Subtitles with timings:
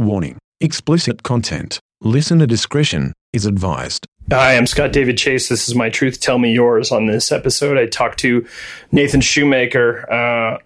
[0.00, 1.78] Warning explicit content.
[2.00, 4.06] Listener discretion is advised.
[4.30, 5.50] Hi, I'm Scott David Chase.
[5.50, 6.20] This is my truth.
[6.20, 6.90] Tell me yours.
[6.90, 8.46] On this episode, I talked to
[8.92, 10.10] Nathan Shoemaker.
[10.10, 10.58] Uh,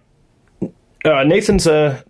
[1.03, 2.01] uh, Nathan's a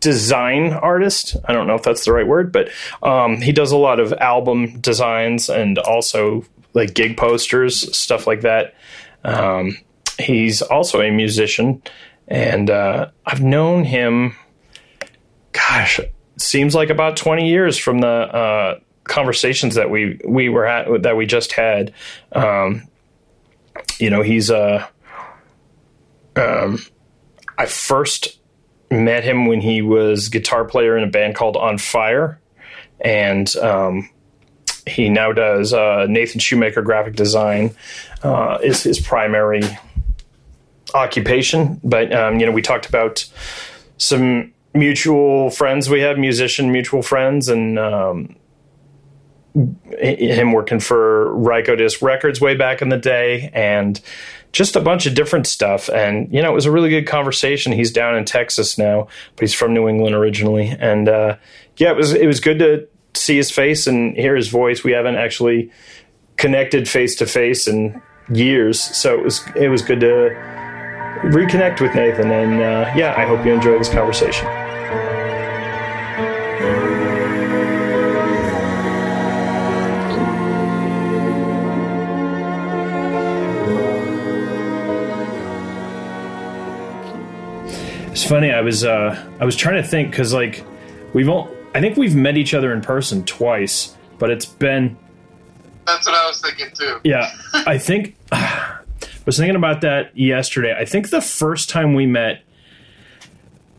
[0.00, 1.36] design artist.
[1.44, 2.70] I don't know if that's the right word, but
[3.02, 6.42] um, he does a lot of album designs and also
[6.72, 8.74] like gig posters, stuff like that.
[9.24, 9.76] Um,
[10.18, 11.82] he's also a musician,
[12.28, 14.36] and uh, I've known him.
[15.52, 16.00] Gosh,
[16.36, 21.16] seems like about twenty years from the uh, conversations that we we were at that
[21.16, 21.92] we just had.
[22.32, 22.88] Um,
[23.98, 24.88] you know, he's a.
[26.36, 26.78] Uh, um,
[27.58, 28.38] I first
[28.90, 32.40] met him when he was guitar player in a band called On Fire,
[33.00, 34.08] and um,
[34.86, 37.74] he now does uh, Nathan Shoemaker graphic design
[38.22, 39.62] uh, is his primary
[40.94, 41.80] occupation.
[41.84, 43.28] But um, you know, we talked about
[43.98, 48.36] some mutual friends we have, musician mutual friends, and um,
[49.98, 54.00] him working for Rykodisc Records way back in the day, and
[54.52, 55.88] just a bunch of different stuff.
[55.88, 57.72] And you know, it was a really good conversation.
[57.72, 61.36] He's down in Texas now, but he's from New England originally, and uh,
[61.76, 64.84] yeah, it was it was good to see his face and hear his voice.
[64.84, 65.70] We haven't actually
[66.36, 68.00] connected face to face in
[68.32, 70.30] years, so it was it was good to
[71.24, 72.30] reconnect with Nathan.
[72.30, 74.61] And uh, yeah, I hope you enjoy this conversation.
[88.22, 88.52] It's funny.
[88.52, 90.64] I was uh, I was trying to think because like
[91.12, 94.96] we've all I think we've met each other in person twice, but it's been.
[95.88, 97.00] That's what I was thinking too.
[97.02, 98.78] Yeah, I think I
[99.26, 100.72] was thinking about that yesterday.
[100.72, 102.44] I think the first time we met,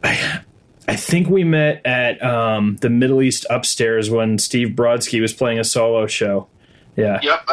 [0.03, 0.41] I,
[0.89, 5.59] I think we met at um, the Middle East upstairs when Steve Brodsky was playing
[5.59, 6.49] a solo show.
[6.97, 7.21] Yeah.
[7.23, 7.49] Yep.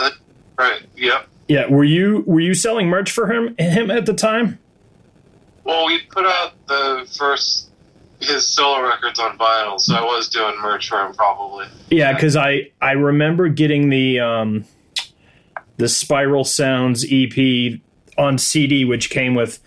[0.59, 0.83] Right.
[0.97, 1.29] Yep.
[1.47, 1.67] Yeah.
[1.69, 4.59] Were you were you selling merch for him him at the time?
[5.71, 7.71] Well, we put out the first
[8.19, 11.69] his solo records on vinyl, so I was doing merch for him probably.
[11.91, 14.65] Yeah, because I I remember getting the um,
[15.77, 17.79] the Spiral Sounds EP
[18.19, 19.61] on CD, which came with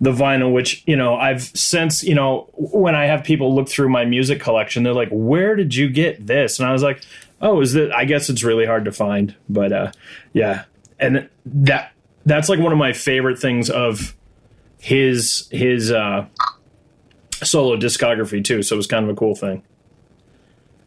[0.00, 0.50] the vinyl.
[0.50, 4.40] Which you know I've since you know when I have people look through my music
[4.40, 7.02] collection, they're like, "Where did you get this?" And I was like,
[7.42, 9.92] "Oh, is that?" I guess it's really hard to find, but uh,
[10.32, 10.64] yeah,
[10.98, 11.92] and that
[12.24, 14.16] that's like one of my favorite things of
[14.80, 16.26] his his uh
[17.42, 19.62] solo discography too, so it was kind of a cool thing.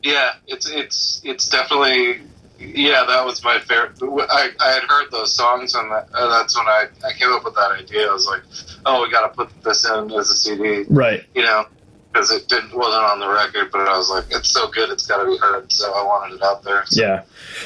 [0.02, 2.22] Yeah, it's it's it's definitely
[2.60, 3.06] yeah.
[3.08, 3.98] That was my favorite.
[4.02, 7.46] I, I had heard those songs, and that, uh, that's when I, I came up
[7.46, 8.10] with that idea.
[8.10, 8.42] I was like,
[8.86, 11.24] oh, we got to put this in as a CD, right?
[11.36, 11.66] You know,
[12.12, 15.06] because it didn't wasn't on the record, but I was like, it's so good, it's
[15.06, 15.72] got to be heard.
[15.72, 16.84] So I wanted it out there.
[16.88, 17.02] So.
[17.02, 17.24] Yeah.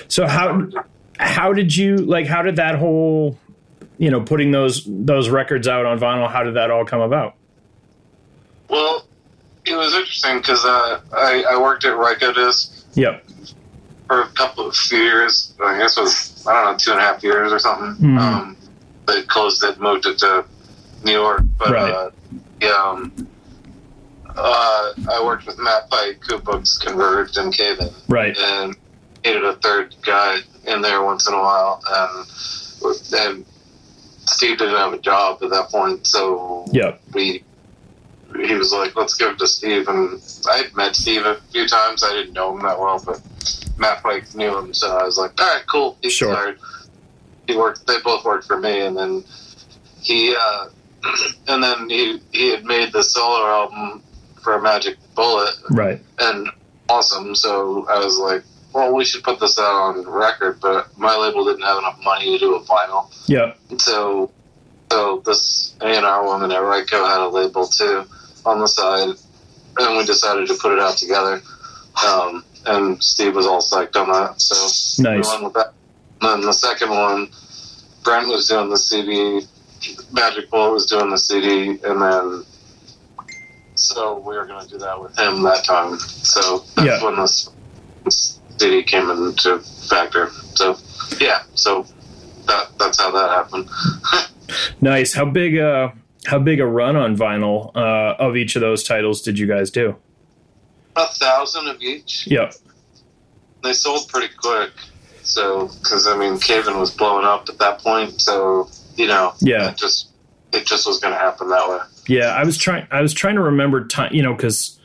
[0.09, 0.67] So how
[1.19, 2.27] how did you like?
[2.27, 3.39] How did that whole
[3.97, 6.29] you know putting those those records out on vinyl?
[6.29, 7.35] How did that all come about?
[8.69, 9.05] Well,
[9.65, 12.83] it was interesting because uh, I, I worked at Rykodisc.
[12.95, 13.23] Yep.
[14.07, 16.99] For a couple of few years, I guess it was I don't know two and
[16.99, 18.07] a half years or something.
[18.07, 18.17] Mm-hmm.
[18.17, 18.57] Um,
[19.05, 20.45] they closed it, moved it to
[21.03, 21.91] New York, but right.
[21.91, 22.11] uh,
[22.61, 23.27] yeah, um,
[24.29, 28.75] uh, I worked with Matt Pike, who books Converge and Cave In, right, and
[29.25, 32.25] needed a third guy in there once in a while, and
[33.13, 33.45] and
[34.27, 37.43] Steve didn't have a job at that point, so yeah, we
[38.45, 40.21] he was like, "Let's give it to Steve." And
[40.51, 42.03] I'd met Steve a few times.
[42.03, 43.21] I didn't know him that well, but
[43.77, 46.35] Matt Pike knew him, so I was like, "All right, cool." He's sure.
[46.35, 46.59] Hired.
[47.47, 47.88] He worked.
[47.88, 49.23] They both worked for me, and then
[50.01, 50.67] he uh,
[51.47, 54.03] and then he he had made the solo album
[54.44, 56.01] for Magic Bullet, right?
[56.19, 56.49] And
[56.89, 57.35] awesome.
[57.35, 58.44] So I was like,
[58.77, 62.38] "Well, we should put this out on record," but my label didn't have enough money
[62.38, 63.11] to do a vinyl.
[63.27, 63.53] Yeah.
[63.79, 64.29] So
[64.91, 68.05] so this A&R woman at Ryko had a label too
[68.45, 69.15] on the side,
[69.77, 71.41] and we decided to put it out together.
[72.05, 75.39] Um, and Steve was all psyched on that, so nice.
[75.39, 75.74] we with that.
[76.21, 77.29] And then the second one,
[78.03, 79.41] Brent was doing the CD,
[80.12, 82.45] Magic Bullet was doing the CD, and then
[83.74, 85.97] so we were going to do that with him that time.
[85.97, 87.03] So that's yeah.
[87.03, 87.50] when this
[88.57, 90.30] CD came into factor.
[90.56, 90.77] So
[91.19, 91.86] yeah, so
[92.45, 93.69] that that's how that happened.
[94.81, 95.13] nice.
[95.13, 95.57] How big?
[95.57, 95.92] Uh,
[96.25, 99.71] how big a run on vinyl uh, of each of those titles did you guys
[99.71, 99.95] do?
[100.95, 102.27] A thousand of each.
[102.27, 102.54] Yep.
[103.63, 104.71] They sold pretty quick.
[105.21, 109.33] So, because I mean, Cave In was blowing up at that point, so you know,
[109.39, 110.10] yeah, it just
[110.53, 111.80] it just was going to happen that way.
[112.07, 112.88] Yeah, I was trying.
[112.92, 114.13] I was trying to remember time.
[114.13, 114.80] You know, because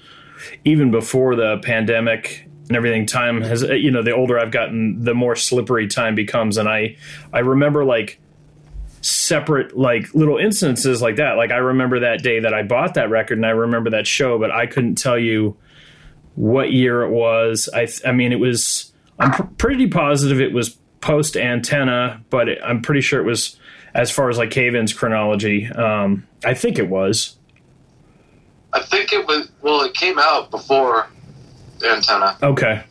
[0.65, 5.15] even before the pandemic and everything, time has you know the older I've gotten, the
[5.15, 6.97] more slippery time becomes, and I
[7.33, 8.21] I remember like
[9.01, 11.37] separate like little instances like that.
[11.37, 14.39] Like I remember that day that I bought that record, and I remember that show,
[14.39, 15.57] but I couldn't tell you
[16.35, 17.69] what year it was.
[17.75, 18.93] I I mean it was.
[19.19, 20.71] I'm pr- pretty positive it was
[21.01, 23.59] post antenna, but it, I'm pretty sure it was
[23.95, 25.67] as far as like Cave In's chronology.
[25.67, 27.37] Um, I think it was.
[28.73, 29.51] I think it was.
[29.61, 31.09] Well, it came out before
[31.85, 32.37] antenna.
[32.43, 32.85] Okay.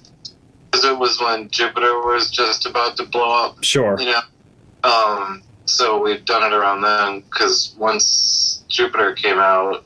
[0.72, 3.64] Because it was when Jupiter was just about to blow up.
[3.64, 4.00] Sure.
[4.00, 4.22] You know.
[4.84, 5.44] Um.
[5.66, 7.22] So we've done it around then.
[7.22, 9.84] Because once Jupiter came out,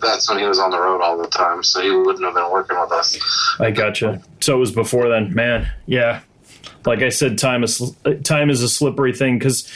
[0.00, 1.62] that's when he was on the road all the time.
[1.62, 3.18] So he wouldn't have been working with us.
[3.58, 4.22] I gotcha.
[4.40, 5.70] So it was before then, man.
[5.86, 6.20] Yeah.
[6.86, 9.66] Like I said, time is time is a slippery thing because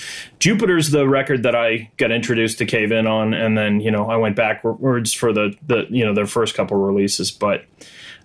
[0.40, 4.10] Jupiter's the record that I got introduced to Cave In on, and then you know
[4.10, 7.30] I went backwards for the the you know their first couple releases.
[7.30, 7.64] But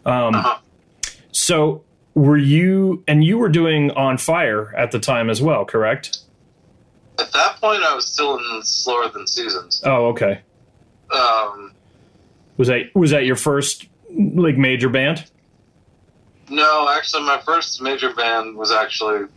[0.06, 0.58] um, Uh-huh.
[1.32, 1.84] so
[2.16, 6.20] were you and you were doing On Fire at the time as well, correct?
[7.20, 9.82] At that point, I was still in Slower Than Seasons.
[9.86, 10.42] Oh, okay.
[11.12, 11.74] Um.
[12.58, 15.26] Was that was that your first like major band?
[16.50, 19.28] No, actually, my first major band was actually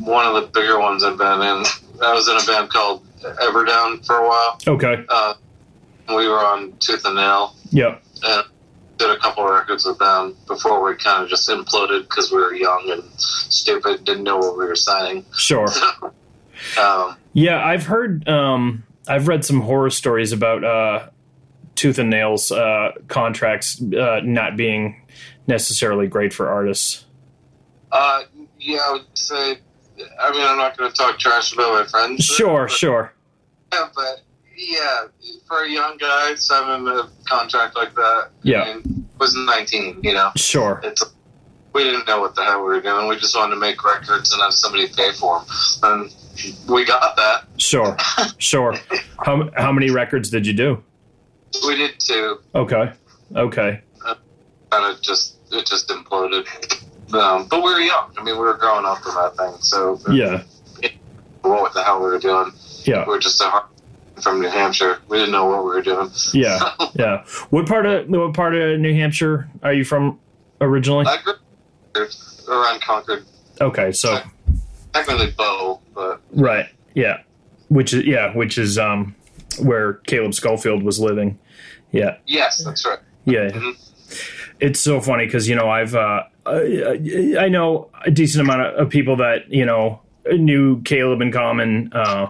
[0.00, 1.64] one of the bigger ones I've been in.
[2.02, 4.58] I was in a band called Everdown for a while.
[4.66, 5.04] Okay.
[5.08, 5.34] Uh,
[6.08, 8.02] we were on Tooth and Nail Yep.
[8.24, 8.46] and
[9.00, 12.36] did a couple of records with them before we kind of just imploded because we
[12.36, 15.24] were young and stupid, didn't know what we were signing.
[15.36, 15.66] Sure.
[16.78, 18.28] Um, Yeah, I've heard.
[18.28, 21.08] Um, I've read some horror stories about uh,
[21.74, 25.00] Tooth and Nails uh, contracts uh, not being
[25.46, 27.06] necessarily great for artists.
[27.92, 28.24] uh,
[28.58, 29.58] yeah, I would say.
[30.20, 32.26] I mean, I'm not going to talk trash about my friends.
[32.26, 33.14] Sure, but, sure.
[33.72, 34.20] Yeah, but
[34.68, 35.06] yeah,
[35.48, 38.62] for a young guy signing a contract like that, Yeah.
[38.62, 40.00] I mean, was 19.
[40.02, 40.30] You know.
[40.36, 40.80] Sure.
[40.84, 41.02] it's
[41.72, 43.06] we didn't know what the hell we were doing.
[43.06, 45.46] We just wanted to make records and have somebody pay for them,
[45.84, 46.14] and
[46.68, 47.44] we got that.
[47.58, 47.96] Sure.
[48.38, 48.74] Sure.
[49.24, 50.82] How how many records did you do?
[51.66, 52.38] We did two.
[52.54, 52.92] Okay.
[53.36, 53.80] Okay.
[54.70, 56.46] Kind of just it just imploded.
[57.14, 58.12] Um, but we were young.
[58.16, 59.60] I mean, we were growing up from that thing.
[59.60, 60.42] So Yeah.
[61.42, 62.52] what the hell we were doing?
[62.84, 63.04] Yeah.
[63.06, 63.64] We were just a hard
[64.20, 64.98] from New Hampshire.
[65.08, 66.10] We didn't know what we were doing.
[66.32, 66.58] Yeah.
[66.94, 67.24] Yeah.
[67.50, 70.18] What part of what part of New Hampshire are you from
[70.60, 71.06] originally?
[71.06, 72.06] I grew
[72.48, 73.24] around Concord,
[73.60, 73.92] Okay.
[73.92, 74.18] So
[74.92, 76.66] technically Bow, but right.
[76.94, 77.18] Yeah.
[77.68, 78.34] Which is yeah.
[78.36, 79.14] Which is um
[79.62, 81.38] where Caleb Schofield was living.
[81.92, 82.16] Yeah.
[82.26, 82.98] yes, that's right.
[83.24, 83.74] Yeah, Mhm.
[84.60, 88.74] it's so funny because you know I've uh, I, I know a decent amount of,
[88.86, 90.00] of people that you know
[90.32, 92.28] knew Caleb in common uh,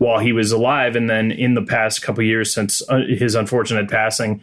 [0.00, 3.90] while he was alive, and then in the past couple years since uh, his unfortunate
[3.90, 4.40] passing,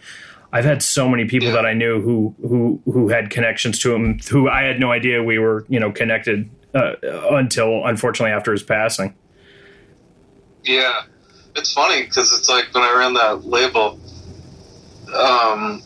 [0.53, 1.55] I've had so many people Yeah.
[1.55, 5.23] that I knew who who who had connections to him who I had no idea
[5.23, 6.93] we were you know connected uh,
[7.31, 9.15] until unfortunately after his passing.
[10.63, 11.01] Yeah,
[11.55, 13.99] it's funny because it's like when I ran that label,
[15.13, 15.81] um,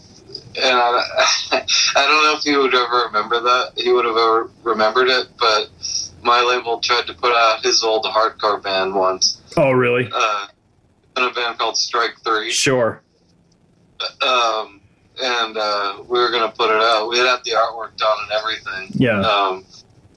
[0.62, 1.04] and I,
[1.96, 3.72] I don't know if he would ever remember that.
[3.78, 5.70] He would have ever remembered it, but
[6.24, 10.10] my label tried to put out his old hardcore band once, Oh, really?
[10.14, 10.48] uh,
[11.18, 13.02] in a band called Strike Three, Sure.
[14.22, 14.80] um,
[15.22, 17.10] and uh, we were gonna put it out.
[17.10, 19.20] We had had the artwork done and everything, Yeah.
[19.22, 19.66] um,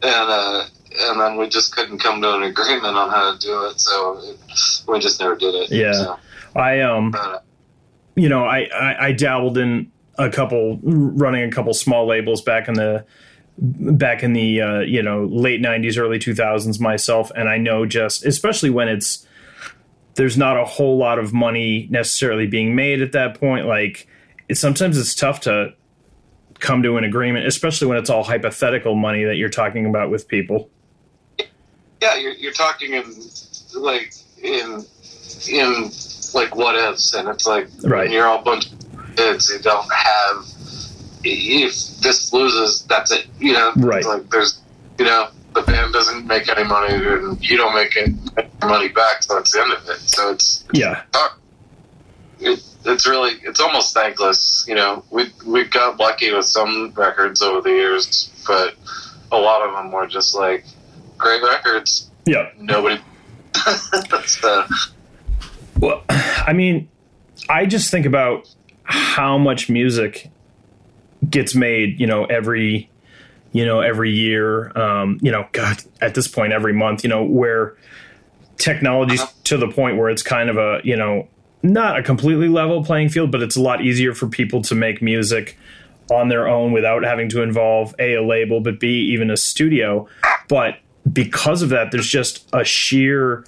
[0.03, 0.65] and uh,
[1.01, 4.19] and then we just couldn't come to an agreement on how to do it, so
[4.23, 4.39] it,
[4.87, 5.71] we just never did it.
[5.71, 5.93] Yeah.
[5.93, 6.19] So,
[6.55, 7.11] I um.
[7.11, 7.45] but,
[8.17, 12.69] you know, I, I, I dabbled in a couple, running a couple small labels back
[12.69, 13.05] in the
[13.59, 18.25] back in the uh, you know late '90s, early 2000s myself, and I know just
[18.25, 19.27] especially when it's
[20.17, 23.67] there's not a whole lot of money necessarily being made at that point.
[23.67, 24.07] Like
[24.49, 25.75] it, sometimes it's tough to
[26.61, 30.29] come to an agreement, especially when it's all hypothetical money that you're talking about with
[30.29, 30.71] people.
[32.01, 33.05] yeah, you're, you're talking in
[33.75, 34.85] like in
[35.49, 35.91] in
[36.33, 38.05] like what ifs, and it's like Right.
[38.05, 40.45] when you're all a bunch of kids you don't have.
[41.25, 43.27] If this loses, that's it.
[43.39, 44.05] You know, Right.
[44.05, 44.61] Like there's,
[44.99, 48.15] you know, the band doesn't make any money, and you don't make any
[48.63, 50.01] money back, so that's the end of it.
[50.01, 51.03] So it's Yeah,
[52.41, 54.65] it, it's really it's almost thankless.
[54.69, 58.75] You know, we we got lucky with some records over the years, but
[59.33, 60.65] a lot of them were just like
[61.19, 62.11] great records.
[62.27, 62.51] yeah.
[62.59, 63.01] Nobody.
[64.27, 64.65] so,
[65.79, 66.89] Well, I mean,
[67.49, 68.53] I just think about
[68.83, 70.31] how much music
[71.35, 72.89] gets made, you know, every,
[73.53, 74.73] you know, every year.
[74.79, 77.05] Um, you know, God, at this point, every month.
[77.05, 77.77] You know, where
[78.57, 79.33] technology's Uh-huh.
[79.45, 81.29] to the point where it's kind of a, you know,
[81.63, 85.03] not a completely level playing field, but it's a lot easier for people to make
[85.03, 85.59] music
[86.11, 90.07] on their own without having to involve a, a label, but b even a studio.
[90.49, 90.79] But
[91.13, 93.45] because of that, there's just a sheer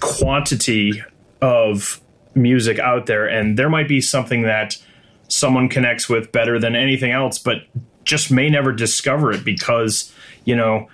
[0.00, 1.02] quantity
[1.40, 2.00] of
[2.34, 4.76] music out there, and there might be something that
[5.28, 7.58] someone connects with better than anything else, but
[8.04, 10.12] just may never discover it because
[10.44, 10.88] you know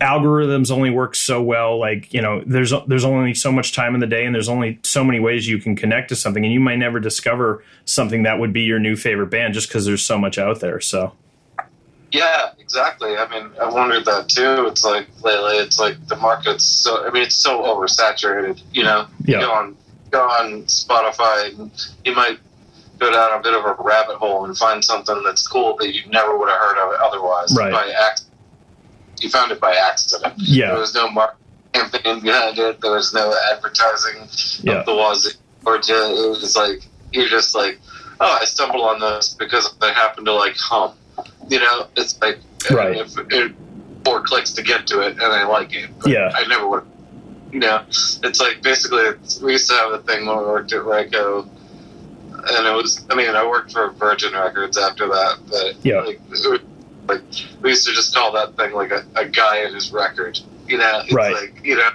[0.00, 1.78] algorithms only work so well.
[1.78, 4.78] Like you know there's there's only so much time in the day and there's only
[4.82, 8.38] so many ways you can connect to something and you might never discover something that
[8.38, 10.80] would be your new favorite band just because there's so much out there.
[10.80, 11.12] So.
[12.10, 13.16] Yeah exactly.
[13.16, 14.66] I mean i wondered that too.
[14.66, 19.06] It's like lately it's like the market's so i mean it's so oversaturated you know?
[19.24, 19.40] Yeah.
[19.40, 19.76] you go on
[20.10, 21.70] go on spotify and
[22.04, 22.38] you might
[23.02, 26.02] go down a bit of a rabbit hole and find something that's cool that you
[26.10, 27.72] never would have heard of otherwise right.
[27.72, 28.32] by accident
[29.22, 30.34] you found it by accident.
[30.38, 30.68] Yeah.
[30.68, 31.38] There was no marketing
[31.72, 32.80] campaign behind it.
[32.80, 34.28] There was no advertising
[34.62, 34.80] yeah.
[34.80, 35.92] of the was Georgia.
[35.92, 36.82] It was like
[37.12, 37.80] you're just like,
[38.20, 40.94] oh, I stumbled on this because I happen to like hum.
[41.48, 42.38] You know, it's like
[42.70, 42.96] right.
[42.96, 43.52] if, if
[44.04, 45.90] four clicks to get to it, and I like it.
[46.06, 46.32] yeah.
[46.34, 46.84] I never would.
[47.52, 50.72] You know, it's like basically it's, we used to have a thing when we worked
[50.72, 51.46] at Ryko,
[52.44, 53.04] and it was.
[53.10, 56.00] I mean, I worked for Virgin Records after that, but yeah.
[56.00, 56.20] like,
[57.08, 57.22] like
[57.60, 60.38] we used to just call that thing like a, a guy in his record.
[60.66, 61.34] You know, it's right.
[61.34, 61.90] like you know,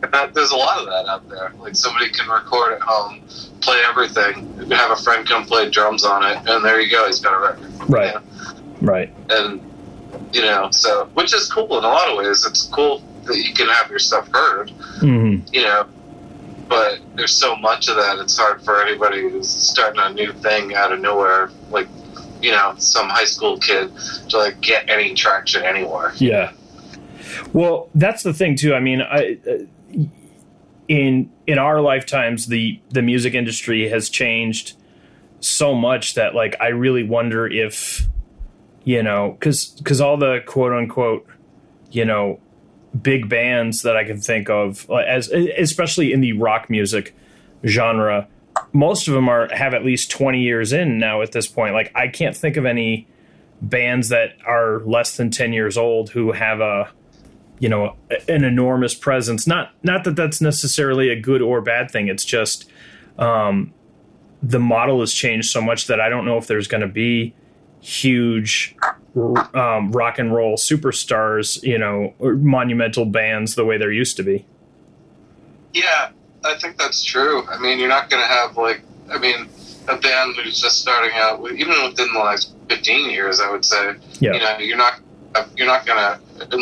[0.00, 1.52] that, there's a lot of that out there.
[1.58, 3.22] Like somebody can record at home,
[3.60, 7.20] play everything, have a friend come play drums on it, and there you go, he's
[7.20, 7.90] got a record.
[7.90, 8.14] Right.
[8.14, 8.22] You know?
[8.80, 9.14] Right.
[9.30, 9.60] And
[10.32, 12.46] you know, so which is cool in a lot of ways.
[12.46, 14.70] It's cool that you can have your stuff heard.
[15.00, 15.52] Mm-hmm.
[15.52, 15.86] You know.
[16.70, 20.74] But there's so much of that; it's hard for anybody who's starting a new thing
[20.74, 21.88] out of nowhere, like
[22.40, 23.90] you know some high school kid
[24.28, 26.12] to like get any traction anywhere.
[26.16, 26.52] Yeah.
[27.52, 28.74] Well, that's the thing too.
[28.74, 30.04] I mean, I, uh,
[30.86, 34.76] in in our lifetimes, the the music industry has changed
[35.40, 38.06] so much that like I really wonder if
[38.84, 41.26] you know because because all the quote unquote
[41.90, 42.38] you know
[43.00, 47.14] big bands that I can think of as especially in the rock music
[47.64, 48.28] genre.
[48.72, 51.74] Most of them are have at least 20 years in now at this point.
[51.74, 53.06] Like i can't think of any
[53.62, 56.90] bands that are less than 10 years old who have a
[57.58, 57.94] you know
[58.28, 59.46] an enormous presence.
[59.46, 62.08] Not not that that's necessarily a good or bad thing.
[62.08, 62.70] It's just
[63.18, 63.72] um,
[64.42, 67.34] the model has changed so much that i don't know if there's going to be
[67.80, 68.76] huge
[69.54, 74.44] um, rock and roll superstars you know monumental bands the way there used to be
[75.72, 76.10] yeah
[76.44, 77.46] I think that's true.
[77.46, 79.48] I mean, you're not going to have like, I mean,
[79.88, 83.64] a band who's just starting out, with, even within the last 15 years, I would
[83.64, 83.94] say.
[84.20, 84.32] Yeah.
[84.32, 85.00] You know, you're not,
[85.56, 86.56] you're not going to,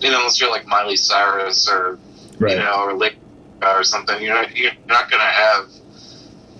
[0.00, 1.98] you know, unless you're like Miley Cyrus or,
[2.38, 2.52] right.
[2.52, 3.16] you know, or Lake
[3.62, 4.20] or something.
[4.22, 5.70] You're not, you're not going to have,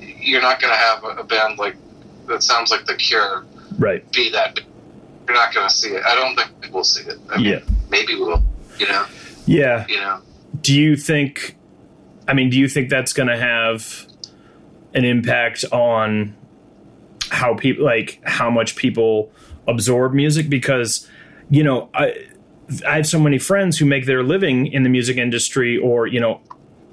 [0.00, 1.76] you're not going to have a band like
[2.26, 3.44] that sounds like The Cure.
[3.78, 4.10] Right.
[4.12, 4.56] Be that.
[4.56, 4.64] Big.
[5.26, 6.02] You're not going to see it.
[6.04, 7.18] I don't think we'll see it.
[7.30, 7.60] I mean, yeah.
[7.90, 8.42] Maybe we'll.
[8.78, 9.06] You know.
[9.46, 9.86] Yeah.
[9.88, 10.20] You know.
[10.60, 11.56] Do you think?
[12.26, 14.06] I mean, do you think that's going to have
[14.94, 16.36] an impact on
[17.30, 19.30] how people like how much people
[19.66, 20.48] absorb music?
[20.48, 21.08] Because
[21.50, 22.14] you know, I
[22.86, 26.20] I have so many friends who make their living in the music industry, or you
[26.20, 26.40] know,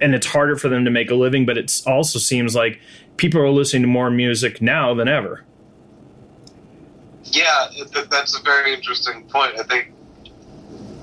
[0.02, 1.46] and it's harder for them to make a living.
[1.46, 2.80] But it also seems like
[3.18, 5.44] people are listening to more music now than ever.
[7.26, 7.68] Yeah,
[8.10, 9.60] that's a very interesting point.
[9.60, 9.92] I think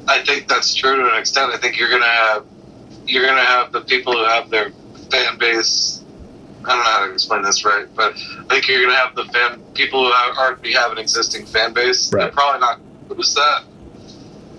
[0.08, 1.52] I think that's true to an extent.
[1.52, 2.46] I think you're going to have
[3.06, 4.70] you're to have the people who have their
[5.10, 6.02] fan base.
[6.64, 9.16] I don't know how to explain this right, but I think you're going to have
[9.16, 12.12] the fan people who have, already have an existing fan base.
[12.12, 12.22] Right.
[12.22, 13.64] They're probably not lose that,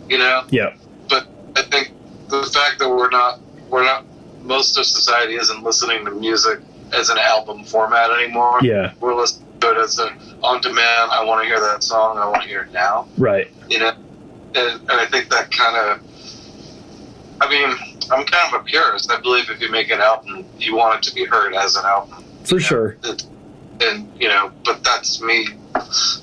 [0.10, 0.44] you know.
[0.50, 0.76] Yeah.
[1.08, 1.94] But I think
[2.28, 3.40] the fact that we're not
[3.70, 4.06] we're not
[4.42, 6.60] most of society isn't listening to music
[6.94, 8.60] as an album format anymore.
[8.62, 8.94] Yeah.
[9.00, 10.10] We're listening it as an
[10.44, 11.12] on demand.
[11.12, 12.18] I want to hear that song.
[12.18, 13.08] I want to hear it now.
[13.18, 13.52] Right.
[13.70, 13.94] You know,
[14.56, 16.02] and, and I think that kind of.
[17.42, 19.12] I mean, I'm kind of a purist.
[19.12, 21.86] I believe if you make an album, you want it to be heard as an
[21.86, 22.24] album.
[22.44, 22.68] For you know?
[22.68, 22.98] sure.
[23.04, 23.26] It,
[23.82, 25.48] and you know, but that's me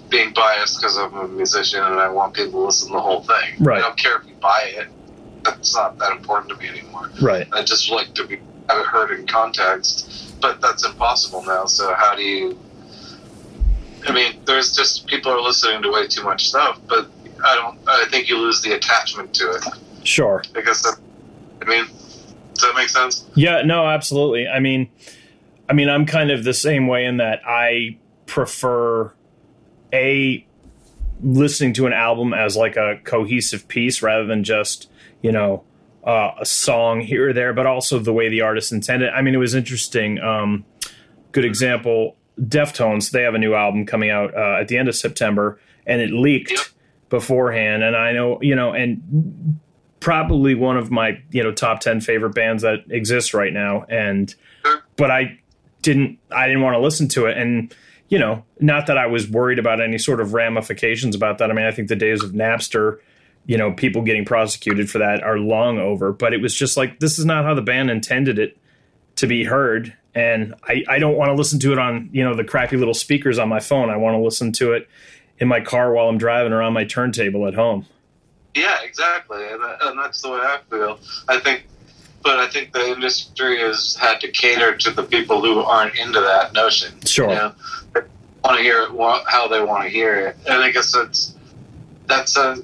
[0.09, 3.23] being biased because I'm a musician and I want people to listen to the whole
[3.23, 3.57] thing.
[3.59, 3.79] Right.
[3.79, 4.89] I don't care if you buy it.
[5.43, 7.11] That's not that important to me anymore.
[7.21, 7.49] Right.
[7.53, 10.41] I just like to be have it heard in context.
[10.41, 11.67] But that's impossible now.
[11.67, 12.59] So how do you?
[14.07, 17.11] I mean, there's just people are listening to way too much stuff, but
[17.45, 17.79] I don't.
[17.87, 19.65] I think you lose the attachment to it.
[20.05, 20.43] Sure.
[20.53, 20.99] Because that,
[21.63, 21.87] I mean,
[22.55, 23.25] does that make sense?
[23.35, 23.63] Yeah.
[23.63, 23.87] No.
[23.87, 24.49] Absolutely.
[24.49, 24.91] I mean,
[25.69, 29.13] I mean, I'm kind of the same way in that I prefer
[29.93, 30.47] a
[31.23, 34.89] listening to an album as like a cohesive piece rather than just
[35.21, 35.65] you know
[36.05, 39.11] uh, a song here or there, but also the way the artist intended.
[39.11, 40.19] I mean, it was interesting.
[40.19, 40.65] Um,
[41.33, 42.17] good example.
[42.41, 46.01] Deftones, they have a new album coming out uh, at the end of September, and
[46.01, 46.61] it leaked yep.
[47.09, 47.83] beforehand.
[47.83, 49.61] And I know, you know, and
[50.01, 53.85] probably one of my you know top ten favorite bands that exists right now.
[53.89, 54.35] And
[54.97, 55.39] but I
[55.83, 57.75] didn't, I didn't want to listen to it, and
[58.09, 61.51] you know, not that I was worried about any sort of ramifications about that.
[61.51, 62.99] I mean, I think the days of Napster
[63.47, 66.13] you know, people getting prosecuted for that are long over.
[66.13, 68.57] But it was just like, this is not how the band intended it
[69.17, 69.97] to be heard.
[70.15, 72.95] And I, I don't want to listen to it on, you know, the crappy little
[72.95, 73.91] speakers on my phone.
[73.91, 74.89] I want to listen to it
[75.39, 77.87] in my car while I'm driving or on my turntable at home.
[78.55, 79.47] Yeah, exactly.
[79.49, 80.99] And, uh, and that's the way I feel.
[81.29, 81.67] I think,
[82.23, 86.21] but I think the industry has had to cater to the people who aren't into
[86.21, 87.01] that notion.
[87.07, 87.29] Sure.
[87.29, 87.55] You know?
[88.43, 88.89] want to hear it
[89.27, 90.37] how they want to hear it.
[90.49, 91.35] And I guess that's,
[92.07, 92.57] that's a,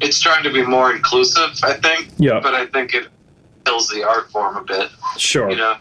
[0.00, 2.10] it's trying to be more inclusive, I think.
[2.18, 2.40] Yeah.
[2.42, 3.08] But I think it
[3.66, 4.90] kills the art form a bit.
[5.18, 5.50] Sure.
[5.50, 5.76] You know,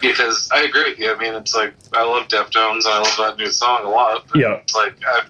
[0.00, 1.12] because I agree with you.
[1.12, 4.26] I mean, it's like I love Deftones and I love that new song a lot.
[4.34, 4.56] yeah.
[4.56, 5.22] It's like I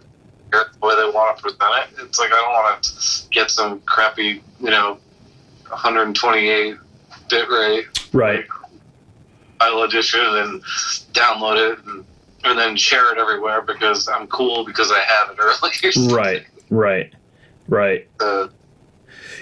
[0.51, 2.05] the way they want to present it.
[2.05, 4.99] It's like I don't want to get some crappy, you know,
[5.69, 6.77] 128
[7.31, 7.87] bit rate.
[8.13, 8.45] Right.
[9.59, 10.63] File edition and
[11.13, 12.05] download it and,
[12.45, 16.15] and then share it everywhere because I'm cool because I have it early.
[16.15, 16.45] right.
[16.69, 17.15] Right.
[17.69, 18.09] Right.
[18.21, 18.49] Uh,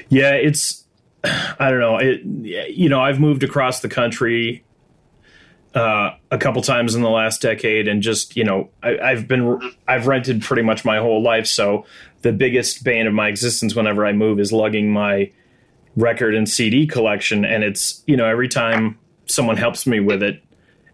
[0.08, 0.84] yeah, it's
[1.24, 1.98] I don't know.
[1.98, 4.64] It you know, I've moved across the country
[5.74, 9.60] uh, a couple times in the last decade, and just you know, I, have been
[9.86, 11.46] I've rented pretty much my whole life.
[11.46, 11.84] So
[12.22, 15.30] the biggest bane of my existence whenever I move is lugging my
[15.96, 20.42] record and CD collection, and it's you know every time someone helps me with it,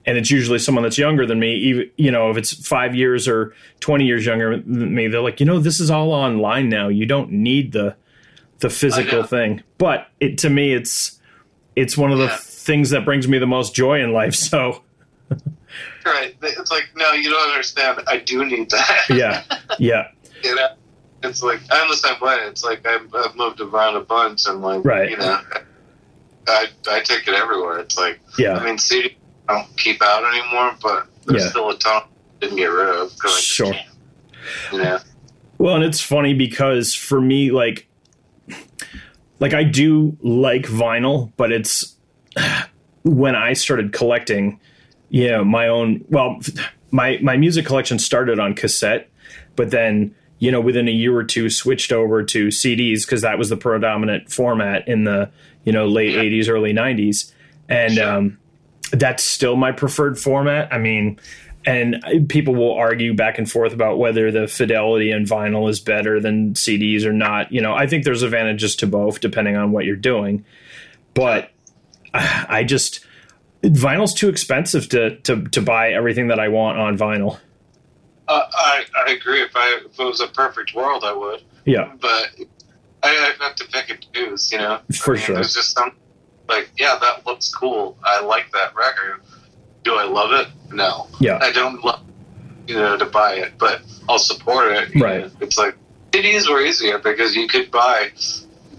[0.04, 1.54] and it's usually someone that's younger than me.
[1.54, 5.40] Even you know, if it's five years or twenty years younger than me, they're like,
[5.40, 6.88] you know, this is all online now.
[6.88, 7.96] You don't need the
[8.58, 9.62] the physical oh, thing.
[9.78, 11.20] But it to me, it's
[11.74, 12.36] it's one of the yeah.
[12.36, 14.34] things that brings me the most joy in life.
[14.34, 14.82] So.
[16.06, 16.36] right.
[16.40, 18.00] It's like, no, you don't understand.
[18.06, 19.06] I do need that.
[19.10, 19.42] yeah.
[19.78, 20.08] Yeah.
[20.42, 20.68] you know,
[21.22, 22.36] it's like I'm the same way.
[22.42, 25.10] It's like I've, I've moved around a bunch, and like, right.
[25.10, 25.40] you know,
[26.46, 27.78] I I take it everywhere.
[27.80, 28.56] It's like, yeah.
[28.56, 29.16] I mean, CD
[29.48, 31.50] don't keep out anymore, but there's yeah.
[31.50, 32.06] still a ton I
[32.40, 33.12] didn't get rid of.
[33.38, 33.74] Sure.
[34.72, 35.00] Yeah.
[35.58, 37.85] Well, and it's funny because for me, like,
[39.40, 41.96] like I do like vinyl, but it's
[43.02, 44.60] when I started collecting,
[45.08, 46.04] you know, my own.
[46.08, 46.40] Well,
[46.90, 49.08] my my music collection started on cassette,
[49.56, 53.38] but then you know within a year or two switched over to CDs because that
[53.38, 55.30] was the predominant format in the
[55.64, 56.22] you know late yeah.
[56.22, 57.32] 80s, early 90s,
[57.68, 57.98] and.
[57.98, 58.38] Um
[58.92, 60.72] that's still my preferred format.
[60.72, 61.18] I mean,
[61.66, 66.20] and people will argue back and forth about whether the fidelity in vinyl is better
[66.20, 67.52] than CDs or not.
[67.52, 70.44] You know, I think there's advantages to both depending on what you're doing.
[71.12, 71.50] But
[72.14, 73.04] I just
[73.62, 77.38] vinyl's too expensive to to to buy everything that I want on vinyl.
[78.28, 79.42] Uh, I I agree.
[79.42, 81.42] If I if it was a perfect world, I would.
[81.64, 81.92] Yeah.
[82.00, 82.30] But
[83.02, 84.52] I, I have to pick and choose.
[84.52, 85.34] You know, for I mean, sure.
[85.34, 85.92] There's just some
[86.48, 87.98] like, yeah, that looks cool.
[88.04, 89.22] I like that record.
[89.86, 90.48] Do I love it?
[90.74, 91.06] No.
[91.20, 91.38] Yeah.
[91.40, 92.02] I don't love,
[92.66, 95.00] you know, to buy it, but I'll support it.
[95.00, 95.20] Right.
[95.20, 95.30] Know?
[95.40, 95.76] It's like
[96.10, 98.10] CDs were easier because you could buy,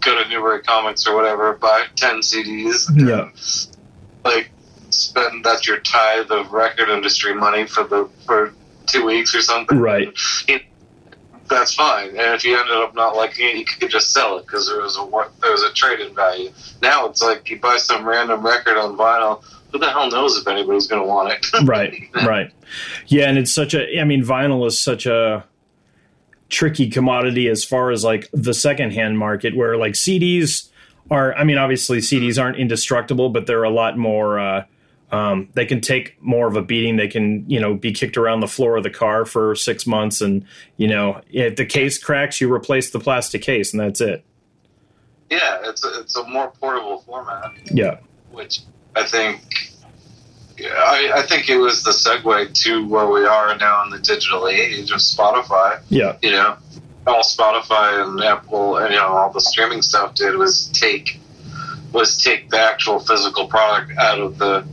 [0.02, 2.90] go to Newbury Comics or whatever, buy ten CDs.
[2.94, 3.30] Yeah.
[4.30, 4.52] like
[4.90, 8.54] spend that's your tithe of record industry money for the for
[8.88, 9.80] two weeks or something.
[9.80, 10.10] Right.
[11.50, 12.10] That's fine.
[12.10, 14.82] And if you ended up not liking it, you could just sell it because there
[14.82, 15.10] was a
[15.42, 16.52] there was a trade in value.
[16.82, 19.42] Now it's like you buy some random record on vinyl.
[19.78, 21.46] Who the hell knows if anybody's going to want it?
[21.68, 22.52] right, right.
[23.06, 24.00] Yeah, and it's such a.
[24.02, 25.46] I mean, vinyl is such a
[26.50, 30.70] tricky commodity as far as like the secondhand market, where like CDs
[31.12, 31.36] are.
[31.36, 34.40] I mean, obviously CDs aren't indestructible, but they're a lot more.
[34.40, 34.66] Uh,
[35.12, 36.96] um, they can take more of a beating.
[36.96, 40.22] They can, you know, be kicked around the floor of the car for six months,
[40.22, 40.44] and
[40.78, 44.26] you know, if the case cracks, you replace the plastic case, and that's it.
[45.30, 47.52] Yeah, it's a, it's a more portable format.
[47.72, 48.00] Yeah,
[48.32, 48.62] which
[48.98, 49.42] I think,
[50.60, 54.48] I, I think it was the segue to where we are now in the digital
[54.48, 55.82] age of Spotify.
[55.90, 56.58] Yeah, you know,
[57.06, 61.20] all Spotify and Apple and you know all the streaming stuff did was take
[61.94, 64.66] was take the actual physical product out of the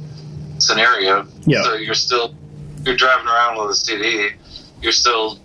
[0.58, 1.26] scenario.
[1.44, 1.62] Yeah.
[1.62, 2.34] So you're still
[2.84, 4.30] you're driving around with a CD.
[4.80, 5.38] You're still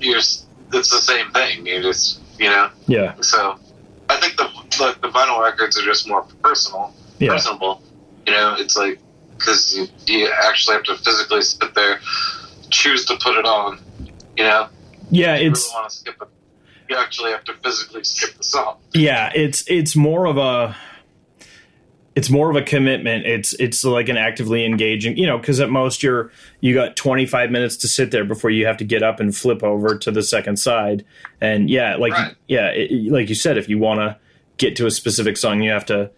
[0.00, 1.66] you're it's the same thing.
[1.66, 2.70] You just you know.
[2.86, 3.14] Yeah.
[3.20, 3.58] So
[4.08, 4.44] I think the
[4.80, 7.30] like the vinyl records are just more personal, yeah.
[7.30, 7.82] personable.
[8.26, 9.00] You know, it's like
[9.36, 12.00] because you, you actually have to physically sit there,
[12.70, 13.78] choose to put it on.
[14.36, 14.68] You know.
[15.10, 15.72] Yeah, you it's.
[15.74, 16.28] Really skip it.
[16.88, 18.78] You actually have to physically skip the song.
[18.94, 20.76] Yeah, it's it's more of a
[22.16, 23.26] it's more of a commitment.
[23.26, 27.50] It's it's like an actively engaging, you know, because at most you're you got 25
[27.50, 30.22] minutes to sit there before you have to get up and flip over to the
[30.22, 31.04] second side.
[31.42, 32.34] And yeah, like Right.
[32.48, 34.16] yeah, it, like you said, if you want to
[34.56, 36.10] get to a specific song, you have to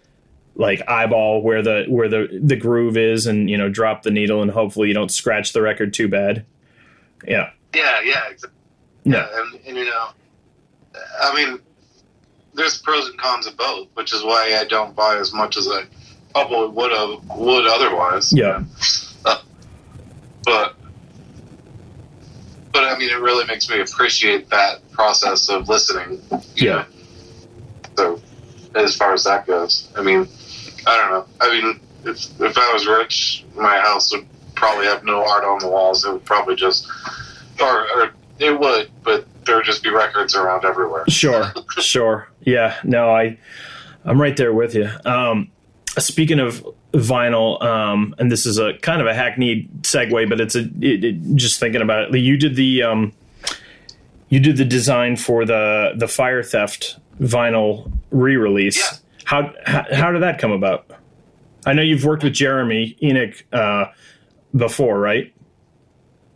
[0.59, 4.43] like eyeball where the where the the groove is, and you know, drop the needle,
[4.43, 6.45] and hopefully you don't scratch the record too bad.
[7.27, 8.59] Yeah, Yeah, yeah, exactly.
[9.05, 9.29] Yeah.
[9.31, 10.09] Yeah, and, and you know,
[11.23, 11.61] I mean,
[12.55, 15.69] there's pros and cons of both, which is why I don't buy as much as
[15.69, 15.85] I
[16.33, 18.33] probably would have would otherwise.
[18.33, 18.65] Yeah.
[19.25, 19.41] Uh,
[20.45, 20.75] but
[22.73, 26.21] but I mean, it really makes me appreciate that process of listening.
[26.57, 26.75] Yeah.
[26.75, 26.85] know.
[27.97, 28.23] So
[28.75, 30.29] as far as that goes, I mean,
[30.87, 31.27] I don't know.
[31.41, 35.59] I mean, if if I was rich, my house would probably have no art on
[35.61, 36.05] the walls.
[36.05, 36.89] It would probably just,
[37.61, 41.05] or, or it would, but there would just be records around everywhere.
[41.09, 42.29] Sure, sure.
[42.43, 43.39] Yeah, no, I,
[44.05, 44.91] I'm right there with you.
[45.05, 45.51] Um,
[45.99, 50.55] speaking of vinyl, um, and this is a kind of a hackneyed segue, but it's
[50.55, 52.19] a it, it, just thinking about it.
[52.19, 53.13] You did the um,
[54.29, 58.79] you did the design for the the Fire Theft vinyl re-release.
[58.79, 58.99] Yeah.
[59.29, 60.87] How, how how did that come about?
[61.67, 63.93] I know you've worked with Jeremy Enigk uh,
[64.57, 65.35] before, right?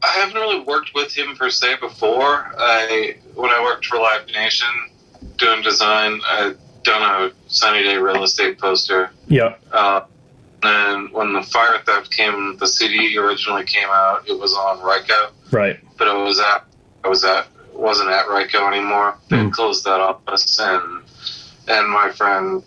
[0.03, 2.53] I haven't really worked with him per se before.
[2.59, 4.69] I when I worked for Live Nation
[5.39, 9.11] doing design, I'd done a Sunny Day real estate poster.
[9.27, 9.55] Yeah.
[9.73, 10.03] Uh,
[10.63, 14.29] and when the Fire Theft came, the CD originally came out.
[14.29, 15.81] It was on Ryko, Right.
[15.97, 16.67] but it was at
[17.05, 19.17] I was at wasn't at Ryko anymore.
[19.31, 19.49] They Hmm.
[19.49, 21.05] closed that office, and
[21.69, 22.63] and my friend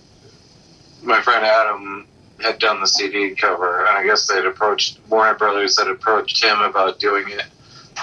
[1.06, 2.08] my friend Adam
[2.41, 6.60] had done the CD cover, and I guess they'd approached Warner Brothers had approached him
[6.62, 7.46] about doing it,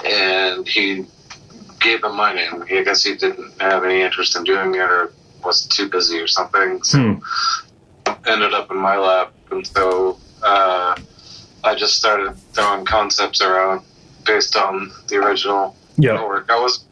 [0.05, 1.05] and he
[1.79, 2.63] gave them my name.
[2.63, 5.11] I guess he didn't have any interest in doing it, or
[5.43, 6.81] was too busy or something.
[6.83, 7.13] So Hmm.
[8.25, 10.95] ended up in my lap, and so uh,
[11.63, 13.81] I just started throwing concepts around
[14.25, 16.23] based on the original Yeah.
[16.25, 16.49] work.
[16.49, 16.85] I was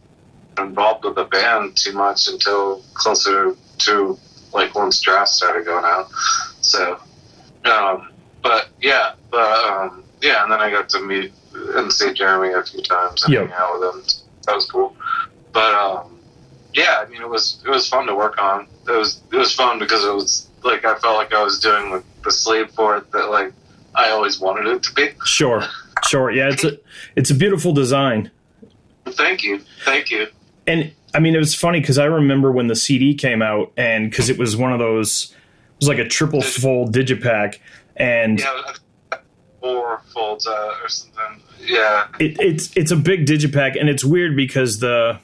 [0.57, 4.19] involved with the band too much until closer to
[4.53, 6.09] like once drafts started going out.
[6.61, 6.99] So,
[7.65, 8.11] um,
[8.41, 12.63] but yeah, but um, yeah, and then I got to meet and see Jeremy a
[12.63, 13.49] few times and Yep.
[13.49, 14.03] hang out with him.
[14.47, 14.95] That was cool.
[15.53, 16.19] But um,
[16.73, 18.67] yeah, I mean, it was it was fun to work on.
[18.87, 21.91] It was it was fun because it was like I felt like I was doing
[21.91, 23.53] the, the sleeve for it that like
[23.95, 25.09] I always wanted it to be.
[25.25, 25.63] Sure.
[26.07, 26.31] Sure.
[26.31, 26.49] Yeah.
[26.49, 26.77] It's a
[27.15, 28.31] it's a beautiful design.
[29.05, 30.27] Thank you, thank you.
[30.67, 34.09] and I mean, it was funny because I remember when the CD came out, and
[34.09, 37.59] because it was one of those, it was like a triple fold digipack,
[37.97, 39.17] and Yeah,
[39.59, 41.41] four folds uh, or something.
[41.63, 45.19] Yeah, it, it's it's a big digipack, and it's weird because the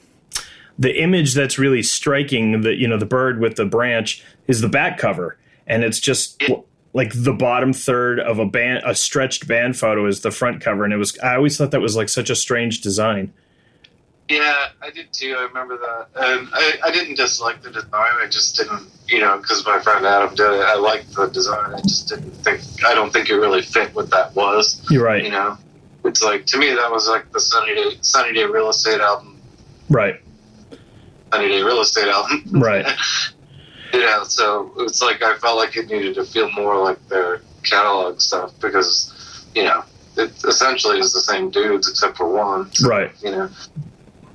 [0.78, 4.68] the image that's really striking, the you know the bird with the branch, is the
[4.68, 6.56] back cover, and it's just Yeah.
[6.92, 10.84] like the bottom third of a band, a stretched band photo is the front cover,
[10.84, 13.32] and it was I always thought that was like such a strange design.
[14.28, 15.34] Yeah, I did too.
[15.38, 17.90] I remember that, and I, I didn't dislike the design.
[17.92, 20.60] I just didn't, you know, because my friend Adam did it.
[20.60, 21.74] I liked the design.
[21.74, 22.60] I just didn't think.
[22.86, 24.84] I don't think it really fit what that was.
[24.90, 25.56] You're right, You know,
[26.04, 29.40] it's like to me that was like the Sunny Day Sunny Day Real Estate album.
[29.88, 30.20] right,
[31.32, 32.44] Sunny Day Real Estate album.
[32.52, 32.86] right.
[33.92, 37.40] you know, so it's like I felt like it needed to feel more like their
[37.62, 39.82] catalog stuff because, you know,
[40.16, 42.70] it essentially is the same dudes except for one.
[42.74, 43.10] So, Right.
[43.22, 43.48] You know,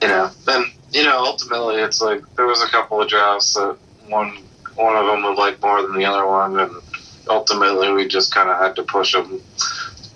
[0.03, 3.77] you know, then you know, ultimately, it's like there was a couple of drafts that
[4.07, 4.37] one
[4.75, 6.71] one of them would like more than the other one, and
[7.29, 9.41] ultimately we just kind of had to push them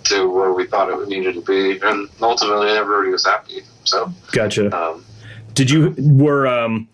[0.04, 3.62] to where we thought it needed to be, and ultimately everybody was happy.
[3.84, 4.76] So, Gotcha.
[4.76, 5.06] um,
[5.54, 6.86] Did you were um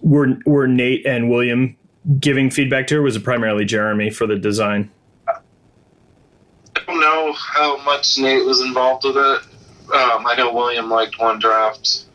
[0.00, 1.76] were were Nate and William
[2.18, 4.90] giving feedback to, or was it primarily Jeremy for the design?
[5.28, 5.34] I
[6.86, 9.42] don't know how much Nate was involved with it.
[9.94, 12.06] Um, I know William liked one draft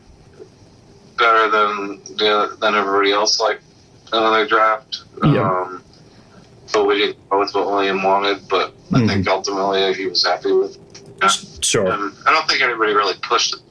[1.17, 3.63] better than the, than everybody else liked
[4.13, 5.03] another draft.
[5.23, 5.49] Yeah.
[5.49, 5.83] Um,
[6.73, 9.07] but we didn't go with what William wanted, but I Mhm.
[9.07, 10.77] think ultimately he was happy with.
[11.61, 13.61] Sure, And I don't think anybody really pushed it,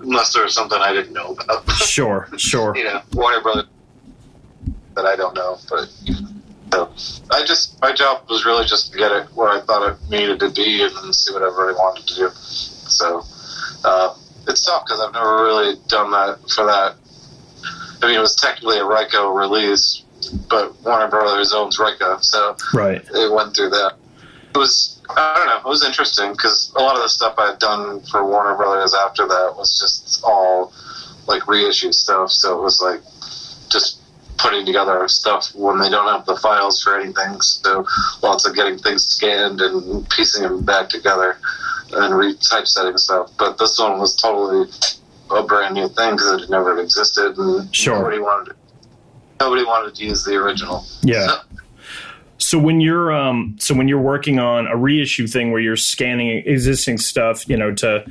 [0.00, 1.68] unless there was something I didn't know about.
[1.76, 2.76] sure, sure.
[2.76, 3.66] you know, Warner Brothers
[4.94, 6.28] that I don't know, but you know,
[6.96, 9.96] so I just my job was really just to get it where I thought it
[10.10, 12.30] needed to be and see what everybody wanted to do.
[12.34, 13.24] So
[13.84, 14.14] uh,
[14.48, 16.94] it's tough because I've never really done that for that.
[18.02, 20.02] I mean, it was technically a Ryko release,
[20.48, 23.02] but Warner Brothers owns Ryko, so Right.
[23.14, 23.94] it went through that.
[24.54, 25.56] It was I don't know.
[25.58, 28.94] It was interesting because a lot of the stuff I had done for Warner Brothers
[28.94, 30.72] after that was just all
[31.26, 32.30] like reissue stuff.
[32.30, 33.00] So it was like
[33.68, 33.98] just
[34.38, 37.40] putting together stuff when they don't have the files for anything.
[37.40, 37.86] So
[38.22, 41.38] lots of getting things scanned and piecing them back together
[41.92, 43.30] and retypesetting stuff.
[43.38, 44.70] But this one was totally
[45.30, 47.96] a brand new thing because it had never existed and Sure.
[47.98, 48.56] nobody wanted to,
[49.40, 50.84] nobody wanted to use the original.
[51.02, 51.26] Yeah.
[51.28, 51.38] So-
[52.38, 56.42] So when you're um, so when you're working on a reissue thing where you're scanning
[56.44, 58.04] existing stuff, you know, to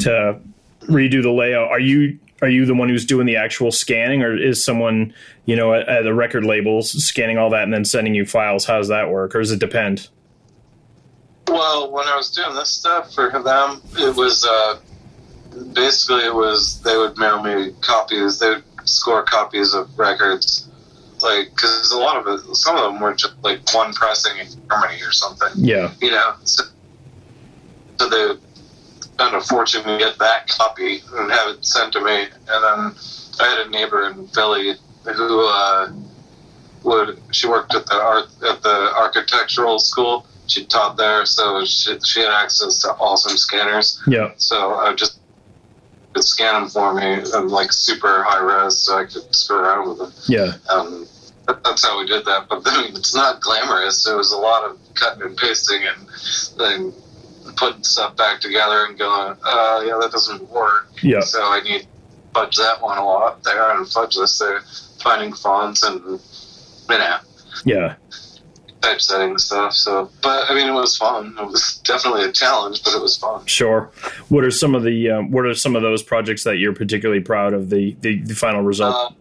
[0.00, 0.40] to
[0.88, 4.34] redo the layout, are you are you the one who's doing the actual scanning, or
[4.36, 5.12] is someone
[5.44, 8.64] you know at, at the record labels scanning all that and then sending you files?
[8.64, 10.08] How does that work, or does it depend?
[11.48, 14.78] Well, when I was doing this stuff for them, it was uh,
[15.72, 18.38] basically it was they would mail me copies.
[18.38, 20.68] They would score copies of records,
[21.20, 24.46] like because a lot of it, some of them were just like one pressing in
[24.70, 25.50] Germany or something.
[25.56, 26.64] Yeah, You know, so,
[27.98, 28.40] so they
[29.00, 32.22] spend a fortune to get that copy and have it sent to me.
[32.22, 32.94] And then
[33.40, 35.92] I had a neighbor in Philly who uh,
[36.82, 40.26] would she worked at the art at the architectural school.
[40.46, 44.00] She taught there, so she, she had access to awesome scanners.
[44.06, 45.18] yeah, So I would just
[46.14, 49.88] would scan them for me and like super high res, so I could screw around
[49.88, 50.12] with them.
[50.28, 51.06] yeah, Um,
[51.46, 52.48] that, that's how we did that.
[52.48, 54.06] But then it's not glamorous.
[54.06, 56.08] It was a lot of cutting and pasting and
[56.58, 56.92] then
[57.56, 60.88] putting stuff back together and going, uh, yeah, that doesn't work.
[61.02, 61.86] yeah, So I need to
[62.34, 64.60] fudge that one a lot there and fudge this there,
[65.00, 67.18] finding fonts and you know
[67.64, 67.94] yeah.
[68.84, 69.72] Typesetting stuff.
[69.72, 71.36] So, but I mean, it was fun.
[71.38, 73.46] It was definitely a challenge, but it was fun.
[73.46, 73.90] Sure.
[74.28, 77.20] What are some of the um, what are some of those projects that you're particularly
[77.22, 78.94] proud of the the, the final result?
[78.94, 79.16] Um,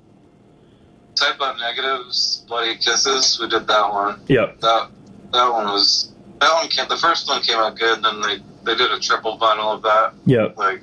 [1.16, 3.40] Type O Negative's, bloody kisses.
[3.40, 4.20] We did that one.
[4.28, 4.60] Yep.
[4.62, 4.90] that
[5.34, 8.76] that one was that one came the first one came out good then they they
[8.76, 10.82] did a triple vinyl of that yeah, like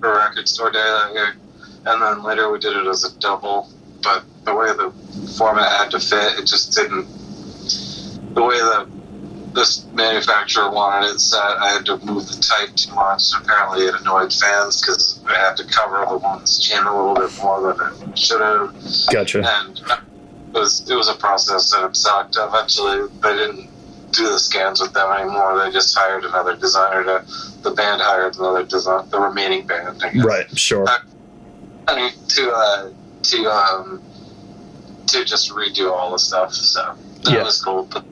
[0.00, 1.34] for record store day that year
[1.86, 3.68] and then later we did it as a double
[4.02, 4.90] but the way the
[5.36, 7.06] format had to fit it just didn't
[8.34, 8.86] the way that
[9.54, 13.94] this manufacturer wanted it set i had to move the type too much apparently it
[14.00, 18.08] annoyed fans because i had to cover the one's chin a little bit more than
[18.10, 18.72] it should have
[19.10, 19.42] gotcha.
[19.60, 19.80] and
[20.54, 22.36] it was it was a process that sucked.
[22.36, 23.70] Eventually, they didn't
[24.10, 25.56] do the scans with them anymore.
[25.64, 27.24] They just hired another designer to.
[27.62, 29.08] The band hired another design.
[29.10, 30.24] The remaining band, I guess.
[30.24, 30.88] Right, sure.
[31.86, 32.90] I mean, to uh,
[33.22, 34.02] to um
[35.06, 36.52] to just redo all the stuff.
[36.52, 37.44] So that Yeah.
[37.44, 37.84] was cool.
[37.84, 38.04] But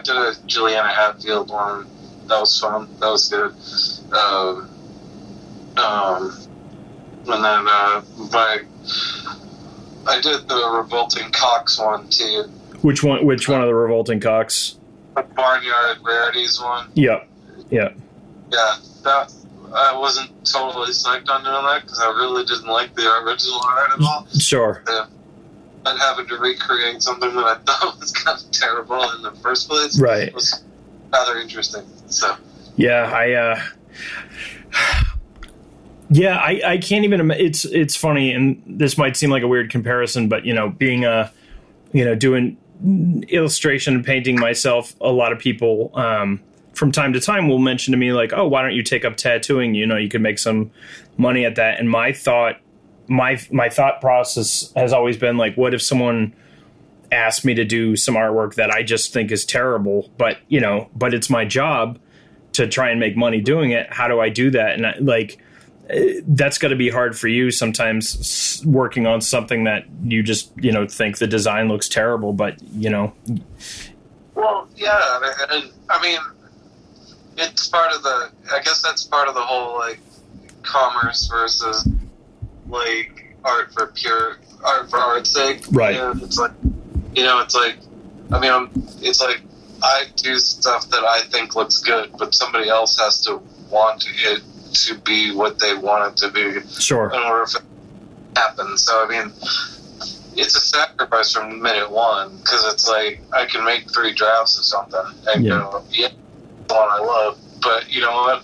[0.00, 0.22] I don't know.
[0.22, 1.86] I did a Juliana Hatfield one.
[2.26, 2.88] That was fun.
[3.00, 3.52] That was good.
[4.14, 4.70] Um,
[5.76, 6.38] um,
[7.26, 8.62] and then uh, my
[10.06, 12.44] I did the Revolting Cocks one too.
[12.82, 13.24] Which one?
[13.26, 14.78] Which one of the revolting Cocks?
[15.14, 16.90] The Barnyard Rarities one.
[16.94, 17.24] Yeah,
[17.70, 17.90] yeah,
[18.50, 19.32] Yeah, that
[19.74, 23.92] I wasn't totally psyched on doing that because I really didn't like the original art
[23.92, 24.26] at all.
[24.38, 24.82] sure.
[25.86, 29.68] And having to recreate something that I thought was kind of terrible in the first
[29.68, 30.32] place Right.
[30.34, 30.62] was
[31.12, 31.84] rather interesting.
[32.08, 32.36] So
[32.76, 33.32] Yeah, I.
[33.32, 33.60] uh
[36.12, 37.30] Yeah, I, I can't even.
[37.30, 41.04] It's it's funny, and this might seem like a weird comparison, but you know, being
[41.04, 41.32] a,
[41.92, 42.56] you know, doing
[43.28, 46.40] illustration and painting myself, a lot of people um,
[46.74, 49.16] from time to time will mention to me like, "Oh, why don't you take up
[49.18, 49.76] tattooing?
[49.76, 50.72] You know, you could make some
[51.16, 52.56] money at that." And my thought,
[53.10, 56.32] my my thought process has always been like, "What if someone
[57.10, 60.88] asked me to do some artwork that I just think is terrible, but you know,
[60.94, 61.98] but it's my job
[62.52, 63.92] to try and make money doing it.
[63.92, 65.38] How do I do that?" And I, like
[65.90, 70.52] eh, that's got to be hard for you sometimes working on something that you just
[70.56, 73.12] you know think the design looks terrible, but you know,
[74.36, 75.18] Well, yeah,
[75.90, 76.20] I mean,
[77.38, 78.30] it's part of the.
[78.52, 79.98] I guess that's part of the whole like
[80.62, 81.88] commerce versus
[82.70, 85.62] like art for pure art for art's sake.
[85.70, 85.96] Right.
[86.22, 86.52] It's like,
[87.14, 87.76] you know, it's like,
[88.32, 89.40] I mean, I'm, it's like
[89.82, 94.42] I do stuff that I think looks good, but somebody else has to want it
[94.72, 97.10] to be what they want it to be Sure.
[97.12, 97.64] in order for it
[98.34, 98.78] to happen.
[98.78, 99.32] So I mean,
[100.36, 104.64] it's a sacrifice from minute one because it's like I can make three drafts of
[104.64, 105.00] something
[105.34, 105.50] and Yeah.
[105.58, 106.08] go, yeah,
[106.68, 107.38] the one I love.
[107.62, 108.42] But you know what?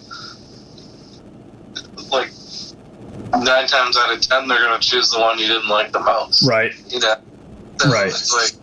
[2.11, 2.31] Like
[3.33, 6.47] nine times out of ten, they're gonna choose the one you didn't like the most.
[6.49, 7.17] right, You know.
[7.79, 8.07] So Right.
[8.09, 8.63] It's like.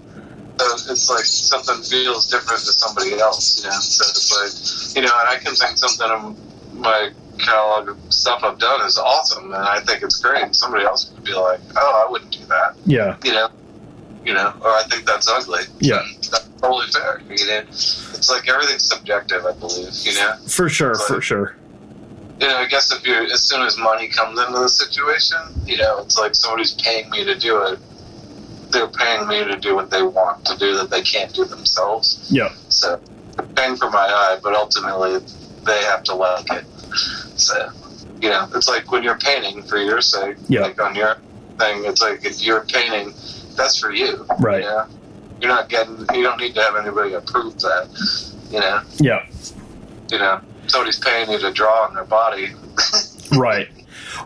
[0.56, 3.76] It's like something feels different to somebody else, you know.
[3.80, 8.44] So it's like, you know, and I can think something of my catalog of stuff
[8.44, 10.56] I've done is awesome, and I think it's great.
[10.56, 13.50] Somebody else could be like, "Oh, I wouldn't do that," yeah, you know,
[14.24, 15.64] you know, or I think that's ugly.
[15.80, 16.04] Yeah.
[16.32, 17.20] that's totally fair.
[17.28, 19.94] You know, it's like everything's subjective, I believe.
[20.04, 21.56] You know, for sure, for sure,
[22.40, 25.78] you know, I guess if you, as soon as money comes into the situation, you
[25.78, 27.80] know, it's like somebody's paying me to do it.
[28.72, 32.28] they're paying me to do what they want to do that they can't do themselves.
[32.32, 32.52] Yeah.
[32.70, 33.00] So
[33.56, 35.20] paying for my eye, but ultimately
[35.64, 36.66] they have to like it.
[37.40, 37.70] So
[38.22, 40.62] you know, it's like when you're painting for your sake, Yeah.
[40.62, 41.16] like on your
[41.60, 43.14] thing, it's like if you're painting,
[43.56, 44.26] that's for you.
[44.40, 44.64] Right.
[44.64, 44.86] You know?
[45.42, 45.98] You're not getting.
[46.14, 47.90] You don't need to have anybody approve that.
[48.50, 48.82] You know.
[48.98, 49.26] Yeah.
[50.10, 50.42] You know.
[50.68, 52.50] Somebody's paying you to draw on their body.
[53.38, 53.70] right.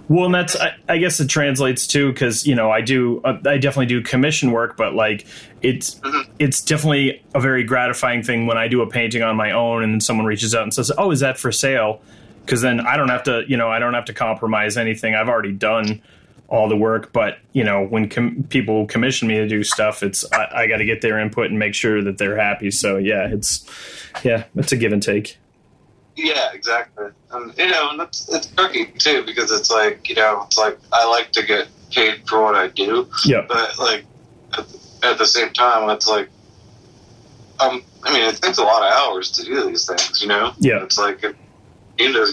[0.10, 3.38] Well and that's I, I guess it translates too because you know i do uh,
[3.46, 5.26] i definitely do commission work but like
[5.62, 6.28] it's Mhm.
[6.40, 9.94] it's definitely a very gratifying thing when i do a painting on my own and
[9.94, 12.02] then someone reaches out and says oh is that for sale?
[12.46, 15.16] Because then i don't have to you know i don't have to compromise anything.
[15.16, 16.02] I've already done
[16.50, 20.26] all the work but you know when com- people commission me to do stuff it's
[20.34, 22.72] i, I got to get their input and make sure that they're happy.
[22.72, 23.66] So yeah it's
[24.24, 25.38] yeah it's a give and take
[26.18, 27.06] Yeah, exactly.
[27.32, 30.78] And you know, and it's it's tricky too because it's like you know, it's like
[30.92, 34.04] I like to get paid for what I do, yeah but like
[34.58, 34.66] at,
[35.04, 36.30] at the same time, it's like
[37.60, 40.22] um, I mean, it takes a lot of hours to do these things.
[40.22, 40.84] You know, Yeah.
[40.84, 42.26] It's like you know,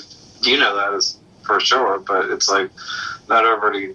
[0.42, 2.70] you know that is for sure, but it's like
[3.29, 3.94] not everybody.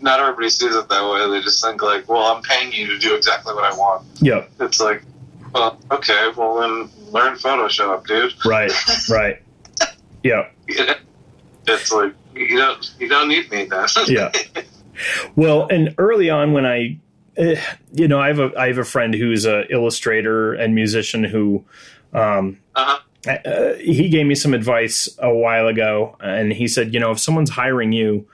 [0.00, 1.30] Not everybody sees it that way.
[1.30, 4.44] They just think like, "Well, I'm paying you to do exactly what I want." yeah
[4.60, 5.02] It's like,
[5.52, 8.34] well, okay, well then learn Photoshop, dude.
[8.44, 8.72] right
[9.08, 9.42] right
[10.22, 10.48] yeah
[11.66, 13.86] it's like you don't you don't need me then.
[14.06, 14.32] Yeah.
[15.34, 16.98] Well, and early on when I,
[17.36, 17.60] eh,
[17.92, 21.64] you know, I have a I have a friend who's a illustrator and musician who,
[22.12, 23.30] um, uh-huh.
[23.44, 27.18] uh, he gave me some advice a while ago, and he said, you know, if
[27.18, 28.28] someone's hiring you,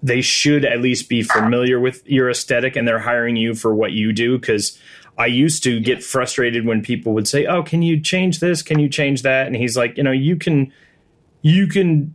[0.00, 3.92] they should at least be familiar with your aesthetic, and they're hiring you for what
[3.92, 4.78] you do because.
[5.18, 8.62] I used to get frustrated when people would say, "Oh, can you change this?
[8.62, 10.72] Can you change that?" And he's like, "You know, you can
[11.42, 12.14] you can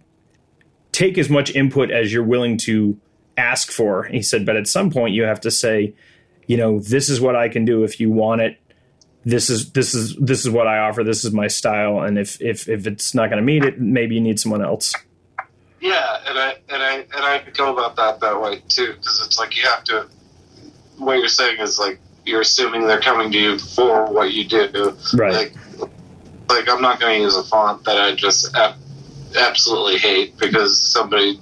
[0.91, 2.97] take as much input as you're willing to
[3.37, 4.05] ask for.
[4.05, 5.93] He said, but at some point you have to say,
[6.47, 8.59] you know, this is what I can do if you want it.
[9.23, 11.03] This is this is this is what I offer.
[11.03, 12.01] This is my style.
[12.01, 14.93] And if if if it's not going to meet it, maybe you need someone else.
[15.81, 19.37] Yeah, and I and I and I go about that that way too because it's
[19.37, 20.07] like you have to.
[20.97, 24.95] What you're saying is like you're assuming they're coming to you for what you do.
[25.15, 25.33] Right.
[25.33, 25.53] Like,
[26.49, 28.75] like I'm not going to use a font that I just ab-
[29.39, 31.39] absolutely hate because somebody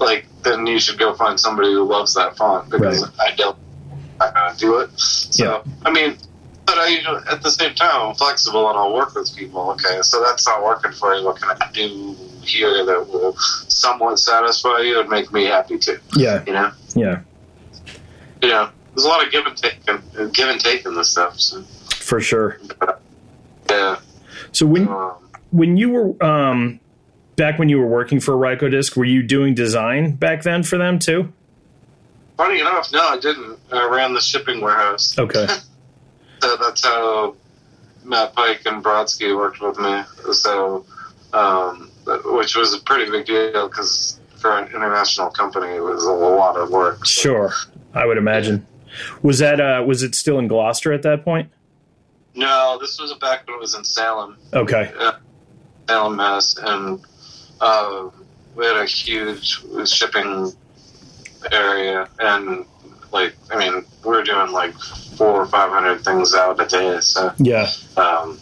[0.00, 3.12] like then you should go find somebody who loves that font because Right.
[3.20, 3.56] I don't.
[4.20, 4.90] I'm not going to do it.
[4.98, 5.72] So Yeah.
[5.84, 6.16] I mean,
[6.66, 9.70] but I usually at the same time I'm flexible and I'll work with people.
[9.72, 11.24] Okay, so that's not working for you.
[11.24, 13.34] What can I do here that will
[13.68, 15.98] somewhat satisfy you and make me happy too?
[16.16, 16.42] Yeah.
[16.46, 17.20] You know, Yeah.
[18.42, 18.70] you know.
[18.98, 21.38] There's a lot of give and take, and give and take in this stuff.
[21.38, 21.62] So,
[22.00, 22.58] For sure.
[23.70, 24.00] yeah.
[24.50, 25.12] So when Um,
[25.52, 26.80] when you were um
[27.36, 30.98] back when you were working for Rykodisc, were you doing design back then for them
[30.98, 31.32] too?
[32.36, 33.56] funny enough, no, I didn't.
[33.72, 35.16] I ran the shipping warehouse.
[35.16, 35.46] Okay.
[36.40, 37.34] So that's how
[38.04, 40.02] Matt Pike and Brodsky worked with me.
[40.32, 40.86] So,
[41.32, 41.90] um,
[42.26, 46.56] which was a pretty big deal because for an international company, it was a lot
[46.56, 47.06] of work.
[47.06, 47.52] So, Sure.
[47.92, 48.64] I would imagine.
[49.22, 51.50] Was that uh was it still in Gloucester at that point?
[52.34, 54.92] No, this was back when it was in Salem, Okay.
[55.88, 57.00] Salem, Mass, and
[57.60, 58.08] uh,
[58.54, 59.58] we had a huge
[59.88, 60.52] shipping
[61.50, 62.64] area, and
[63.12, 64.74] like, I mean, we were doing like
[65.16, 67.00] four or five hundred things out a day.
[67.00, 67.68] So, Yeah.
[67.96, 68.38] Um,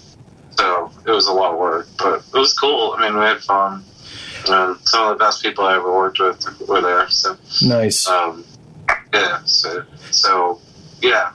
[0.58, 2.94] so it was a lot of work, but it was cool.
[2.98, 3.84] I mean, we had fun.
[4.48, 7.08] And some of the best people I ever worked with were there.
[7.08, 8.06] So, Nice.
[8.06, 8.44] um,
[9.20, 9.40] yeah.
[9.44, 10.60] So, so
[11.02, 11.32] yeah.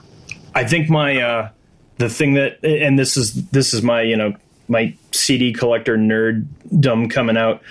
[0.55, 1.49] I think my uh
[1.97, 4.33] the thing that and this is this is my, you know,
[4.67, 7.61] my CD collector nerddom coming out.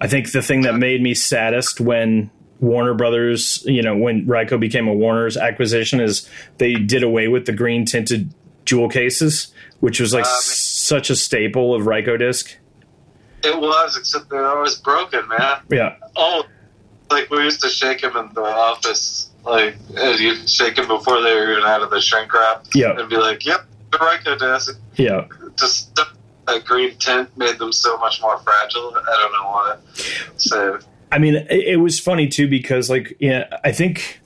[0.00, 4.58] I think the thing that made me saddest when Warner Brothers, you know, when Ryko
[4.58, 8.32] became a Warner's acquisition is they did away with the green tinted
[8.64, 12.54] jewel cases, which was like Uh, s- such a staple of Rykodisc.
[13.42, 15.58] It was, except they're always broken, man.
[15.70, 15.96] Yeah.
[16.16, 16.44] Oh,
[17.10, 19.30] like we used to shake them in the office.
[19.44, 22.66] Like, and you'd shake them before they were even out of the shrink wrap.
[22.74, 22.98] Yeah.
[22.98, 24.76] And be like, yep, the Rykodisc.
[24.96, 25.26] Yeah.
[25.58, 25.94] Just
[26.46, 28.94] that green tint made them so much more fragile.
[28.96, 29.76] I don't know why.
[30.36, 30.78] So,
[31.12, 34.20] I mean, it, it was funny too because, like, yeah, I think,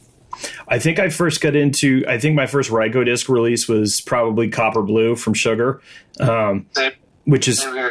[0.68, 2.04] I think I first got into.
[2.08, 5.80] I think my first Rykodisc release was probably Copper Blue from Sugar,
[6.20, 6.92] um, same,
[7.24, 7.90] which is same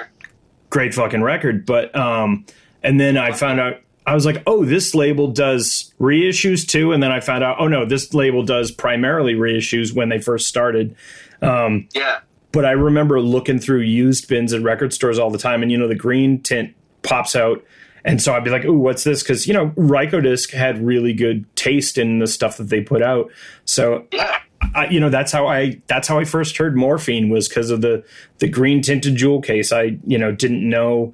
[0.70, 1.66] great fucking record.
[1.66, 2.46] But um,
[2.84, 6.94] and then I found out I was like, oh, this label does reissues too.
[6.94, 10.48] And then I found out, oh no, this label does primarily reissues when they first
[10.48, 10.96] started.
[11.42, 12.20] Um, Yeah.
[12.54, 15.78] but I remember looking through used bins at record stores all the time, and you
[15.78, 17.64] know the green tint pops out,
[18.06, 21.46] and so I'd be like, "Ooh, what's this?" Because you know, Rykodisc had really good
[21.58, 23.30] taste in the stuff that they put out.
[23.66, 24.40] So Yeah.
[24.74, 27.82] I, you know that's how I that's how I first heard morphine was because of
[27.82, 28.04] the
[28.40, 29.72] the green tinted jewel case.
[29.72, 31.14] I you know didn't know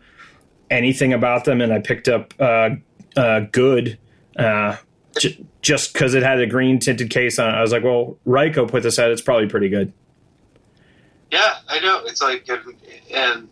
[0.69, 2.69] anything about them, and I picked up uh,
[3.15, 3.97] uh, good
[4.37, 4.77] uh,
[5.19, 7.53] j- just because it had a green tinted case on it.
[7.57, 9.91] I was like, well, Ryko put this out; it's probably pretty good.
[11.31, 12.01] Yeah, I know.
[12.05, 12.61] It's like, and,
[13.13, 13.47] and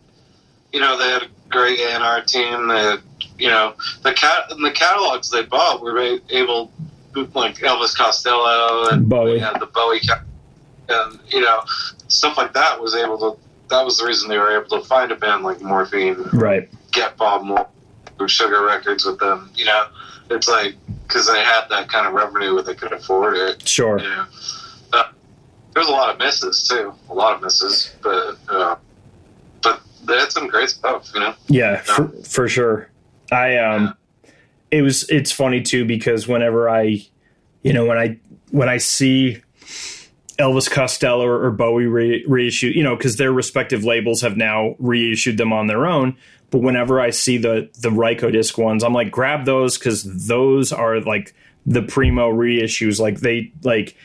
[0.72, 2.68] you know, they had a great A&R team.
[2.68, 3.00] They had,
[3.38, 6.70] you know, the cat the catalogs they bought were a- able,
[7.34, 9.40] like Elvis Costello and Bowie.
[9.40, 10.00] the Bowie,
[10.88, 11.62] and you know,
[12.08, 13.38] stuff like that was able to.
[13.68, 16.68] That was the reason they were able to find a band like Morphine, Right.
[16.92, 17.66] Get Bob Mould,
[18.16, 19.50] through Sugar Records with them.
[19.54, 19.86] You know,
[20.30, 20.76] it's like
[21.06, 23.66] because they had that kind of revenue where they could afford it.
[23.66, 23.98] Sure.
[23.98, 24.26] You know,
[24.92, 25.04] uh,
[25.74, 28.76] there's a lot of misses too, a lot of misses, but uh,
[29.62, 31.10] but they had some great stuff.
[31.14, 32.90] You know, Yeah, for, for sure.
[33.30, 33.96] I um
[34.70, 37.04] it was it's funny too because whenever I
[37.62, 38.18] you know when I
[38.50, 39.42] when I see
[40.38, 44.74] Elvis Costello or, or Bowie re- reissue, you know, because their respective labels have now
[44.78, 46.16] reissued them on their own.
[46.52, 51.00] But whenever I see the the Rykodisc ones, I'm like, grab those because those are
[51.00, 51.34] like
[51.66, 53.00] the primo reissues.
[53.00, 53.96] Like they like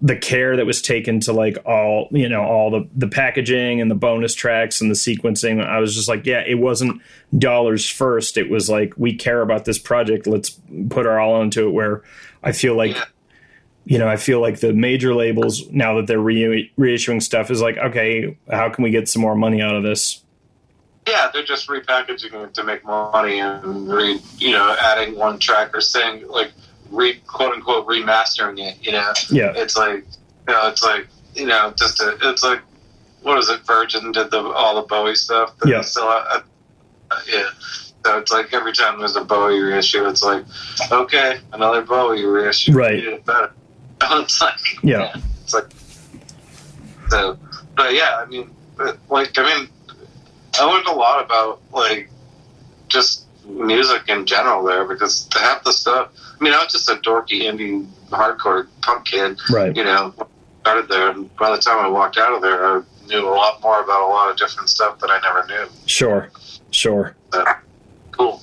[0.00, 3.88] the care that was taken to like all you know all the the packaging and
[3.90, 7.00] the bonus tracks and the sequencing i was just like yeah it wasn't
[7.38, 10.58] dollars first it was like we care about this project let's
[10.90, 12.02] put our all into it where
[12.42, 13.04] i feel like Yeah.
[13.84, 17.62] you know i feel like the major labels now that they're re- reissuing stuff is
[17.62, 20.21] like okay how can we get some more money out of this
[21.06, 25.74] yeah, they're just repackaging it to make money and re, you know, adding one track
[25.76, 26.52] or saying like
[26.90, 28.76] re quote unquote remastering it.
[28.84, 30.04] You know, yeah it's like
[30.48, 32.60] you know, it's like you know, just a, it's like
[33.22, 33.60] what is it?
[33.66, 35.56] Virgin did the all the Bowie stuff.
[35.58, 35.80] that Yeah.
[35.82, 36.42] still uh,
[37.10, 37.48] uh, yeah.
[38.04, 40.44] So it's like every time there's a Bowie reissue, it's like,
[40.90, 42.72] okay, another Bowie reissue.
[42.72, 42.94] Right.
[42.98, 43.52] It better.
[44.02, 45.14] it's like, Yeah.
[45.44, 45.66] It's like,
[47.08, 47.38] so,
[47.76, 48.50] but yeah, I mean,
[49.08, 49.68] like, I mean,
[50.58, 52.10] I learned a lot about, like,
[52.88, 56.94] just music in general there because half the stuff, I mean, I was just a
[56.96, 60.14] dorky indie hardcore punk kid, right you know,
[60.60, 63.60] started there, and by the time I walked out of there, I knew a lot
[63.62, 65.68] more about a lot of different stuff that I never knew.
[65.86, 66.30] sure
[66.70, 67.44] sure So,
[68.12, 68.42] cool.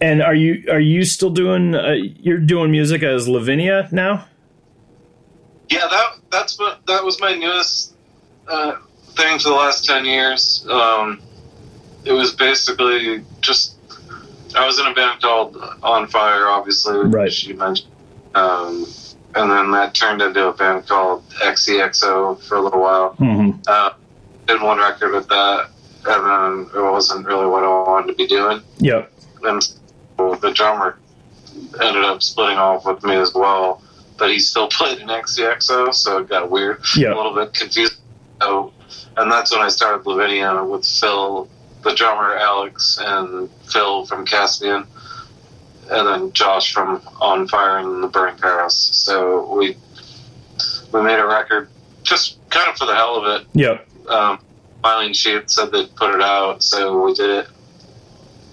[0.00, 4.26] and are you are you still doing uh, you're doing music as lavinia now
[5.68, 7.94] Yeah, that that's what that was my newest
[8.48, 8.76] uh,
[9.16, 10.66] thing for the last ten years.
[10.70, 11.20] Um,
[12.04, 13.76] it was basically just
[14.56, 17.42] I was in a band called On Fire, obviously, Right.
[17.42, 17.90] you mentioned,
[18.34, 18.86] um,
[19.34, 23.16] and then that turned into a band called XEXO for a little while.
[23.18, 23.58] mm-hmm.
[23.66, 23.90] Uh,
[24.46, 25.70] did one record with that,
[26.06, 28.60] and then it wasn't really what I wanted to be doing.
[28.78, 29.10] yep
[29.42, 30.98] And so the drummer
[31.82, 33.82] ended up splitting off with me as well,
[34.18, 37.96] but he still played in XCXO, so it got weird, a little bit confused.
[38.42, 38.72] So,
[39.16, 41.48] and that's when I started Lavinia with Phil,
[41.82, 44.86] the drummer Alex, and Phil from Caspian,
[45.90, 48.74] and then Josh from On Fire and the Burning Paris.
[48.74, 49.76] So we
[50.92, 51.68] we made a record
[52.02, 53.46] just kind of for the hell of it.
[53.54, 54.38] yep Um,
[54.82, 57.48] Mylene Sheath said they'd put it out, so we did it.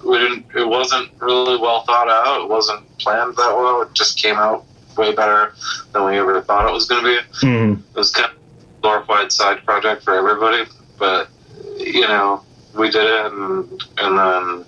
[0.05, 0.45] We didn't.
[0.55, 2.41] It wasn't really well thought out.
[2.41, 3.81] It wasn't planned that well.
[3.83, 4.65] It just came out
[4.97, 5.53] way better
[5.93, 7.45] than we ever thought it was going to be.
[7.45, 7.81] mm-hmm.
[7.81, 8.37] It was kind of
[8.81, 11.29] glorified side project for everybody, but
[11.77, 12.43] you know,
[12.77, 14.65] we did it, and and then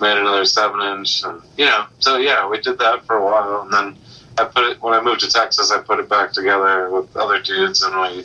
[0.00, 3.62] made another seven inch, and you know, so yeah, we did that for a while,
[3.62, 3.96] and then
[4.38, 5.70] I put it when I moved to Texas.
[5.70, 8.24] I put it back together with other dudes, and we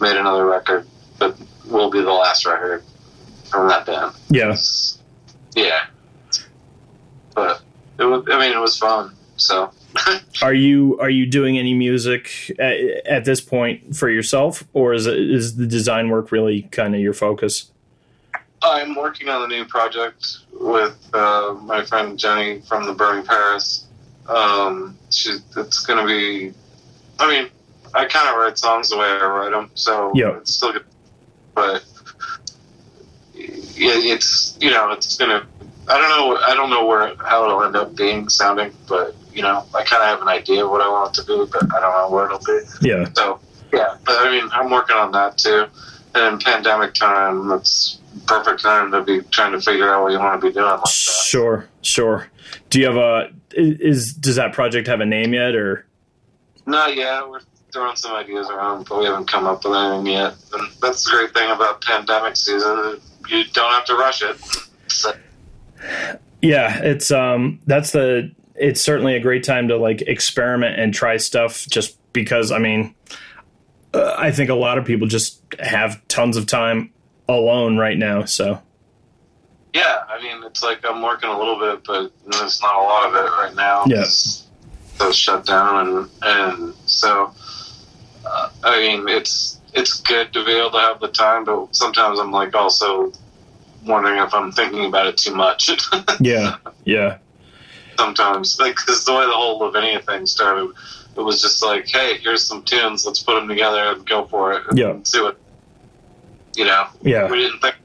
[0.00, 0.86] made another record.
[1.18, 1.36] But
[1.66, 2.84] will be the last record
[3.44, 4.14] from that band.
[4.28, 4.54] yeah
[5.54, 5.86] Yeah,
[7.34, 7.62] but
[7.98, 8.24] it was.
[8.30, 9.14] I mean, it was fun.
[9.36, 9.72] So
[10.42, 12.76] Are you are you doing any music at,
[13.06, 17.00] at this point for yourself, or is it, is the design work really kind of
[17.00, 17.70] your focus?
[18.62, 23.86] I'm working on a new project with uh, my friend Jenny from the Burning Paris.
[24.28, 26.52] Um, she, it's going to be.
[27.18, 27.48] I mean,
[27.94, 30.36] I kind of write songs the way I write them, so Yeah.
[30.36, 30.84] it's still good.
[31.54, 31.82] But
[33.34, 35.46] yeah, it's you know, it's gonna.
[35.88, 36.36] I don't know.
[36.38, 40.02] I don't know where how it'll end up being sounding, but you know, I kind
[40.02, 42.08] of have an idea of what I want it to be, but I don't know
[42.10, 42.60] where it'll be.
[42.80, 43.38] Yeah, So
[43.72, 45.66] yeah, but I mean, I'm working on that too.
[46.14, 50.18] And in pandemic time, it's perfect time to be trying to figure out what you
[50.18, 50.64] want to be doing.
[50.64, 50.88] Like that.
[50.88, 52.28] sure, sure.
[52.70, 55.84] Do you have a is does that project have a name yet, or
[56.64, 57.28] Not yet.
[57.28, 57.40] We're
[57.72, 60.34] throwing some ideas around, but we haven't come up with anything yet.
[60.54, 63.02] And that's the great thing about pandemic season.
[63.28, 64.38] You don't have to rush it.
[64.88, 65.12] So,
[66.40, 71.16] Yeah, it's um that's the it's certainly a great time to like experiment and try
[71.16, 72.94] stuff just because I mean
[73.94, 76.92] uh, I think a lot of people just have tons of time
[77.28, 78.60] alone right now, so
[79.76, 83.08] yeah, I mean, it's like I'm working a little bit, but there's not a lot
[83.08, 83.84] of it right now.
[83.86, 84.48] Yes,
[84.92, 84.98] yeah.
[84.98, 87.30] so shut down, and and so
[88.24, 92.18] uh, I mean, it's it's good to be able to have the time, but sometimes
[92.18, 93.12] I'm like also
[93.84, 95.70] wondering if I'm thinking about it too much.
[96.20, 97.18] yeah, yeah.
[97.98, 100.72] Sometimes, like, because the way the whole Lavinia thing started,
[101.16, 104.52] it was just like, hey, here's some tunes, let's put them together and go for
[104.52, 104.62] it.
[104.68, 104.98] And yeah.
[105.02, 105.38] See what,
[106.54, 106.86] you know.
[107.02, 107.30] Yeah.
[107.30, 107.76] We didn't think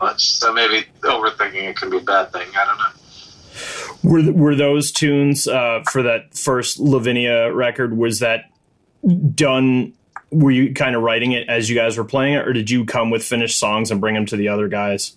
[0.00, 2.48] much, so maybe overthinking it can be a bad thing.
[2.56, 2.90] I don't know.
[4.02, 7.96] Were were those tunes uh, for that first Lavinia record?
[7.96, 8.50] Was that
[9.34, 9.94] done?
[10.30, 12.84] Were you kind of writing it as you guys were playing it, or did you
[12.84, 15.16] come with finished songs and bring them to the other guys?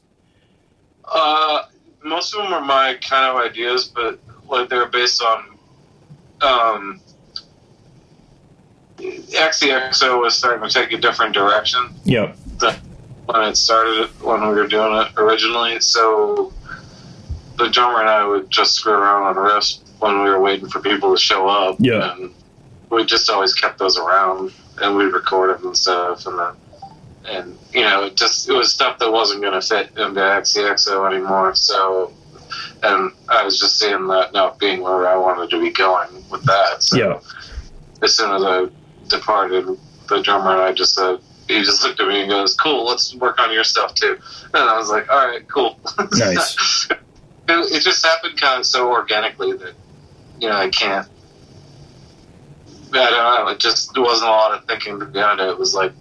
[1.05, 1.63] Uh,
[2.03, 4.19] most of them are my kind of ideas, but
[4.49, 5.57] like they're based on
[6.41, 7.01] um,
[8.97, 11.89] XEXO was starting to take a different direction.
[12.03, 12.37] Yep.
[13.25, 16.53] When it started, when we were doing it originally, so
[17.57, 20.79] the drummer and I would just screw around on riffs when we were waiting for
[20.79, 21.75] people to show up.
[21.79, 22.13] Yeah.
[22.13, 22.33] And
[22.89, 26.53] we just always kept those around, and we'd record them and stuff, and then
[27.27, 31.11] and you know, it just it was stuff that wasn't going to fit into XEXO
[31.11, 31.55] anymore.
[31.55, 32.13] So,
[32.83, 36.43] and I was just seeing that not being where I wanted to be going with
[36.45, 36.83] that.
[36.83, 37.19] So, yeah.
[38.01, 38.67] as soon as I
[39.07, 39.65] departed,
[40.07, 43.15] the drummer and I just said, he just looked at me and goes, "Cool, let's
[43.15, 44.17] work on your stuff too."
[44.53, 45.79] And I was like, "All right, cool."
[46.17, 46.87] Nice.
[46.89, 46.97] it,
[47.47, 49.73] it just happened kind of so organically that
[50.39, 51.07] you know I can't.
[52.93, 53.51] I don't know.
[53.51, 55.47] It just there wasn't a lot of thinking behind it.
[55.47, 55.93] It was like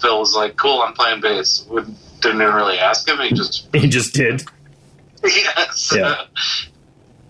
[0.00, 1.82] Phil was like, "Cool, I'm playing bass." We
[2.20, 3.18] didn't even really ask him.
[3.18, 4.42] He just he just did.
[5.24, 5.92] yes.
[5.94, 6.24] Yeah.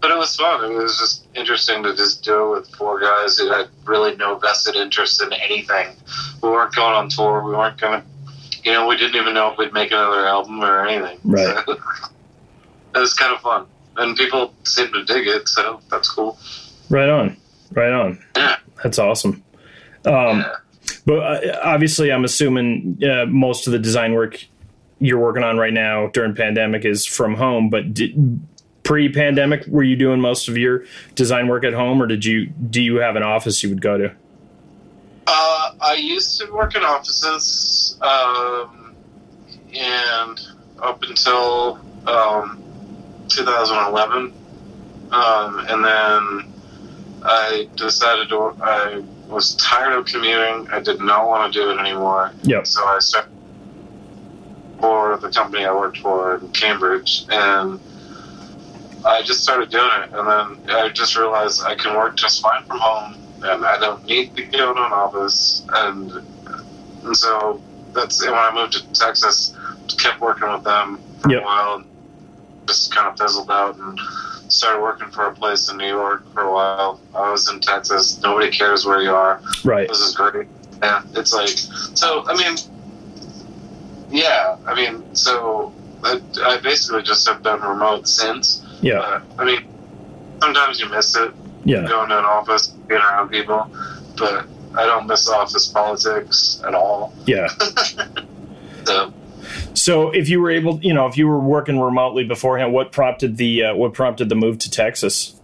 [0.00, 0.72] but it was fun.
[0.72, 4.36] It was just interesting to just do it with four guys who had really no
[4.36, 5.96] vested interest in anything.
[6.42, 7.42] We weren't going on tour.
[7.44, 8.06] We weren't going to,
[8.64, 11.18] you know, we didn't even know if we'd make another album or anything.
[11.24, 11.64] Right.
[11.66, 11.72] So,
[12.94, 13.66] it was kind of fun,
[13.96, 16.38] and people seem to dig it, so that's cool.
[16.90, 17.36] Right on.
[17.72, 18.22] Right on.
[18.36, 18.56] Yeah.
[18.82, 19.42] That's awesome.
[20.04, 20.56] Um, yeah.
[21.06, 24.44] But uh, obviously, I'm assuming uh, most of the design work
[25.02, 27.68] you're working on right now during pandemic is from home.
[27.68, 28.40] But did,
[28.84, 30.84] pre-pandemic, were you doing most of your
[31.16, 33.98] design work at home, or did you do you have an office you would go
[33.98, 34.14] to?
[35.26, 38.94] Uh, I used to work in offices, um,
[39.74, 40.40] and
[40.80, 42.62] up until um,
[43.28, 44.32] 2011,
[45.10, 46.52] um, and then
[47.24, 48.54] I decided to.
[48.62, 50.68] I was tired of commuting.
[50.70, 52.32] I did not want to do it anymore.
[52.42, 52.66] Yep.
[52.66, 53.32] So I started
[54.82, 57.78] for the company I worked for in Cambridge, and
[59.06, 60.10] I just started doing it.
[60.12, 60.26] And
[60.66, 63.14] then I just realized I can work just fine from home,
[63.44, 65.64] and I don't need to go to an office.
[65.72, 66.10] And
[67.04, 67.62] and so
[67.92, 69.56] that's when I moved to Texas.
[69.98, 71.42] Kept working with them for Yep.
[71.42, 71.84] a while, and
[72.66, 74.00] just kind of fizzled out and
[74.48, 76.98] started working for a place in New York for a while.
[77.14, 78.20] I was in Texas.
[78.20, 79.40] Nobody cares where you are.
[79.64, 79.86] Right.
[79.88, 80.48] This is great.
[80.82, 81.50] Yeah, it's like
[81.94, 82.24] so.
[82.26, 82.56] I mean,
[84.12, 84.56] yeah.
[84.66, 85.72] I mean, so
[86.04, 88.64] I, I basically just have done remote since.
[88.80, 89.20] Yeah.
[89.36, 89.66] But, I mean,
[90.40, 91.32] sometimes you miss it
[91.64, 91.86] Yeah.
[91.88, 93.68] going to an office, being around people,
[94.18, 94.46] but
[94.76, 97.12] I don't miss office politics at all.
[97.26, 97.48] Yeah.
[98.84, 99.12] So
[99.74, 103.36] So if you were able, you know, if you were working remotely beforehand, what prompted
[103.36, 105.34] the uh, what prompted the move to Texas?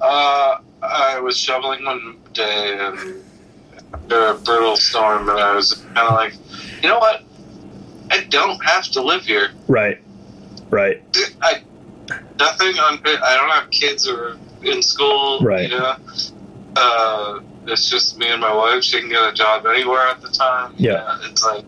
[0.00, 3.22] uh, I was shoveling one day and
[3.92, 6.34] after a brutal storm, and I was kind of like,
[6.82, 7.22] you know what?
[8.10, 9.50] I don't have to live here.
[9.66, 10.00] Right.
[10.70, 11.02] Right.
[11.42, 11.62] I
[12.38, 13.00] nothing on.
[13.04, 15.40] I don't have kids or in school.
[15.40, 15.70] Right.
[15.70, 15.96] You know,
[16.76, 18.82] uh, it's just me and my wife.
[18.82, 20.74] She can get a job anywhere at the time.
[20.76, 21.18] Yeah.
[21.22, 21.64] It's like,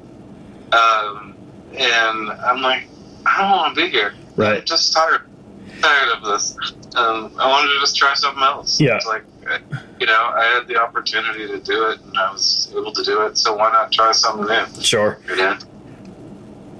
[0.72, 1.36] um,
[1.74, 2.88] and I'm like,
[3.26, 4.14] I don't want to be here.
[4.36, 4.58] Right.
[4.58, 5.22] I'm just tired.
[5.80, 6.56] Tired of this.
[6.96, 8.80] Um, I wanted to just try something else.
[8.80, 8.96] Yeah.
[8.96, 9.24] It's like,
[10.00, 13.22] you know, I had the opportunity to do it, and I was able to do
[13.22, 13.38] it.
[13.38, 14.82] So why not try something new?
[14.82, 15.18] Sure.
[15.28, 15.56] Know?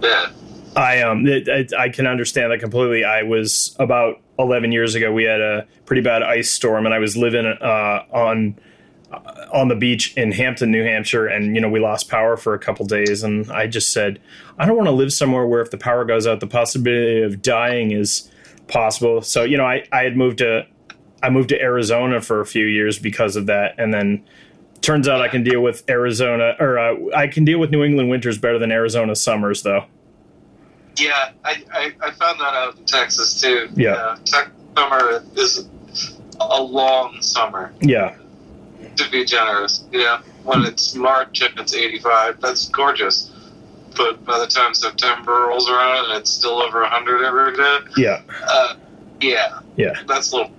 [0.02, 0.30] Yeah.
[0.76, 3.04] I um it, I can understand that completely.
[3.04, 5.12] I was about 11 years ago.
[5.12, 8.56] We had a pretty bad ice storm, and I was living uh, on
[9.12, 12.54] uh, on the beach in Hampton, New Hampshire, and you know we lost power for
[12.54, 13.22] a couple days.
[13.22, 14.20] And I just said,
[14.58, 17.42] I don't want to live somewhere where if the power goes out, the possibility of
[17.42, 18.29] dying is
[18.70, 19.22] possible.
[19.22, 20.66] So you know, I I had moved to
[21.22, 24.24] I moved to Arizona for a few years because of that, and then.
[24.82, 28.08] Turns out I can deal with Arizona, or uh, I can deal with New England
[28.08, 29.84] winters better than Arizona summers, though.
[30.96, 33.68] Yeah, I, I, I found that out in Texas too.
[33.74, 33.92] Yeah.
[33.92, 35.68] Uh, Texas summer is
[36.40, 37.72] a long summer.
[37.80, 38.16] Yeah.
[38.96, 40.22] To be generous, yeah.
[40.44, 43.29] When it's March and it's 85, that's gorgeous.
[43.96, 48.20] But by the time September rolls around and it's still over 100 every day, Yeah.
[48.46, 48.74] uh,
[49.20, 49.92] yeah, Yeah.
[50.06, 50.52] that's a little.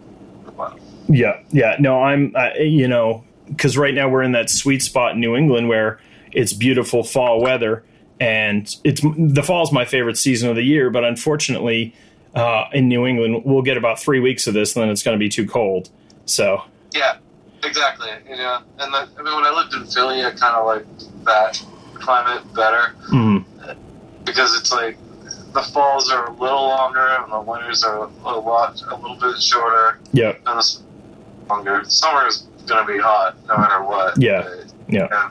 [0.57, 0.77] Well,
[1.07, 1.75] Yeah, yeah.
[1.79, 5.35] No, I'm, uh, you know, because right now we're in that sweet spot in New
[5.35, 5.99] England where
[6.31, 7.83] it's beautiful fall weather,
[8.19, 10.89] and it's the fall is my favorite season of the year.
[10.89, 11.93] But unfortunately,
[12.35, 15.15] uh, in New England, we'll get about three weeks of this, and then it's going
[15.15, 15.89] to be too cold.
[16.25, 16.61] So,
[16.93, 17.17] yeah,
[17.63, 18.09] exactly.
[18.29, 20.85] You know, and the, I mean, when I lived in Philly, I kind of like
[21.25, 21.61] that
[22.01, 22.93] climate better.
[23.09, 23.45] mm,
[24.23, 24.97] because it's like
[25.53, 29.41] the falls are a little longer and the winters are a lot a little bit
[29.41, 30.81] shorter yeah, and the
[31.49, 31.83] longer.
[31.85, 34.19] Summer is going to be hot no matter what.
[34.21, 34.43] Yeah.
[34.43, 35.29] But, yeah,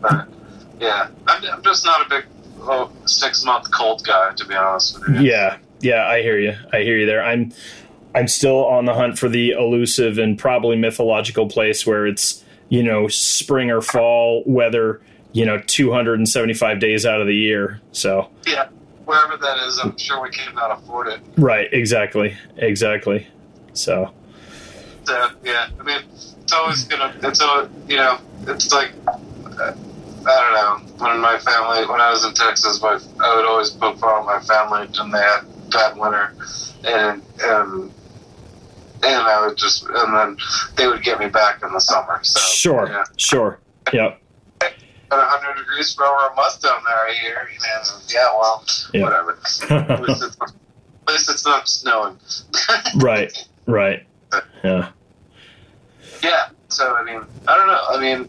[0.00, 0.28] but
[0.80, 2.24] yeah, I'm, I'm just not a big
[2.60, 5.30] oh, six month cold guy to be honest with you.
[5.30, 6.06] yeah, yeah.
[6.06, 6.56] I hear you.
[6.72, 7.22] I hear you there.
[7.22, 7.52] I'm,
[8.14, 12.82] I'm still on the hunt for the elusive and probably mythological place where it's you
[12.82, 15.00] know spring or fall weather.
[15.32, 17.80] You know, 275 days out of the year.
[17.92, 18.68] So, Yeah,
[19.04, 21.20] wherever that is, I'm sure we cannot afford it.
[21.36, 23.26] Right, exactly, exactly.
[23.72, 24.12] So,
[25.04, 27.14] So yeah, I mean, it's always gonna.
[27.22, 28.90] It's always you know, it's like.
[29.06, 29.74] Uh,
[30.26, 31.06] I don't know.
[31.06, 34.26] When my family, when I was in Texas, my I would always poke fun at
[34.26, 36.34] my family, and they had bad winter,
[36.84, 37.90] and and
[39.02, 40.36] and I would just, and then
[40.76, 42.20] they would get me back in the summer.
[42.22, 43.58] So sure, yeah, sure,
[43.92, 44.19] yep,
[45.12, 47.48] at 100 degrees for over a month down there a year.
[47.52, 49.02] You know, yeah, well, Yeah.
[49.04, 49.32] whatever.
[49.92, 50.52] At least, it's, at
[51.14, 52.18] least it's not snowing.
[52.96, 53.32] right,
[53.66, 54.06] right,
[54.62, 54.90] yeah,
[56.22, 56.48] Yeah.
[56.68, 57.84] So I mean, I don't know.
[57.88, 58.28] I mean,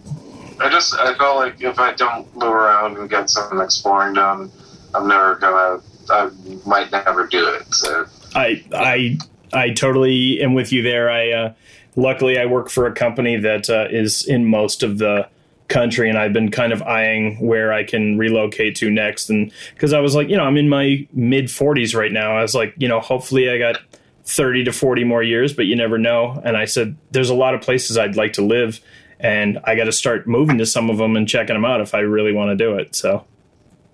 [0.60, 4.52] I just I felt like if I don't move around and get some exploring done,
[4.96, 5.82] I'm never gonna.
[6.10, 6.30] I
[6.66, 7.72] might never do it.
[7.74, 9.18] So I, I,
[9.54, 11.10] I totally am with you there.
[11.12, 11.54] I, uh,
[11.96, 15.28] luckily, I work for a company that uh, is in most of the
[15.72, 19.30] country, and I've been kind of eyeing where I can relocate to next.
[19.30, 22.38] And because I was like, you know, I'm in my mid 40s right now.
[22.38, 23.80] I was like, you know, hopefully, I got
[24.26, 26.40] 30 to 40 more years, but you never know.
[26.44, 28.80] And I said, there's a lot of places I'd like to live,
[29.20, 31.96] and I got to start moving to some of them and checking them out if
[31.96, 32.96] I really want to do it.
[32.96, 33.26] So,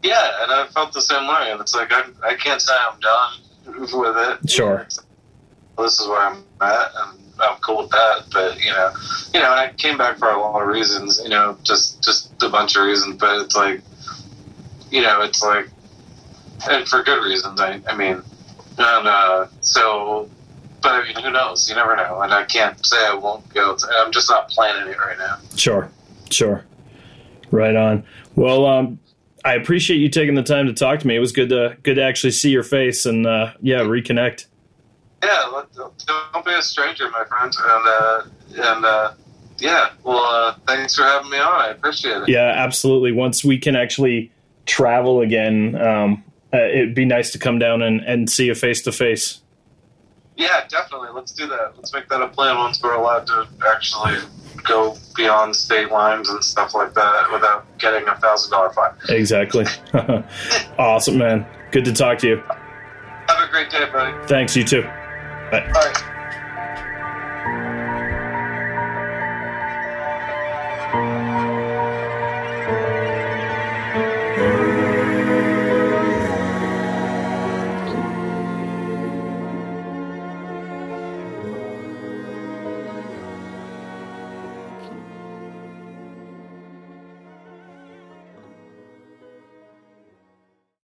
[0.03, 1.51] yeah, and I felt the same way.
[1.51, 4.49] And it's like I I can't say I'm done with it.
[4.49, 4.87] Sure.
[5.77, 8.25] This is where I'm at, and I'm cool with that.
[8.31, 8.91] But you know,
[9.33, 11.19] you know, and I came back for a lot of reasons.
[11.23, 13.17] You know, just just a bunch of reasons.
[13.17, 13.81] But it's like,
[14.91, 15.67] you know, it's like,
[16.69, 17.59] and for good reasons.
[17.59, 18.21] I I mean,
[18.77, 20.29] and uh, so.
[20.79, 21.67] But I mean, who knows?
[21.67, 23.75] You never know, and I can't say I won't go.
[23.97, 25.37] I'm just not planning it right now.
[25.55, 25.89] Sure,
[26.29, 26.65] sure.
[27.49, 28.03] Right on.
[28.35, 28.99] Well, um,
[29.43, 31.15] I appreciate you taking the time to talk to me.
[31.15, 34.45] It was good to good to actually see your face and uh, yeah, reconnect.
[35.23, 37.53] Yeah, don't be a stranger, my friend.
[37.59, 38.23] And uh,
[38.69, 39.13] and uh,
[39.59, 41.61] yeah, well, uh, thanks for having me on.
[41.61, 42.29] I appreciate it.
[42.29, 43.11] Yeah, absolutely.
[43.11, 44.31] Once we can actually
[44.65, 48.81] travel again, um, uh, it'd be nice to come down and, and see you face
[48.83, 49.41] to face.
[50.35, 51.09] Yeah, definitely.
[51.13, 51.73] Let's do that.
[51.75, 54.17] Let's make that a plan once we're allowed to actually
[54.63, 58.91] go beyond state lines and stuff like that without getting a thousand dollar fine.
[59.09, 59.65] Exactly.
[60.77, 61.47] awesome, man.
[61.71, 62.43] Good to talk to you.
[63.27, 64.27] Have a great day, buddy.
[64.27, 64.55] Thanks.
[64.55, 64.87] You too.
[65.51, 66.16] Right.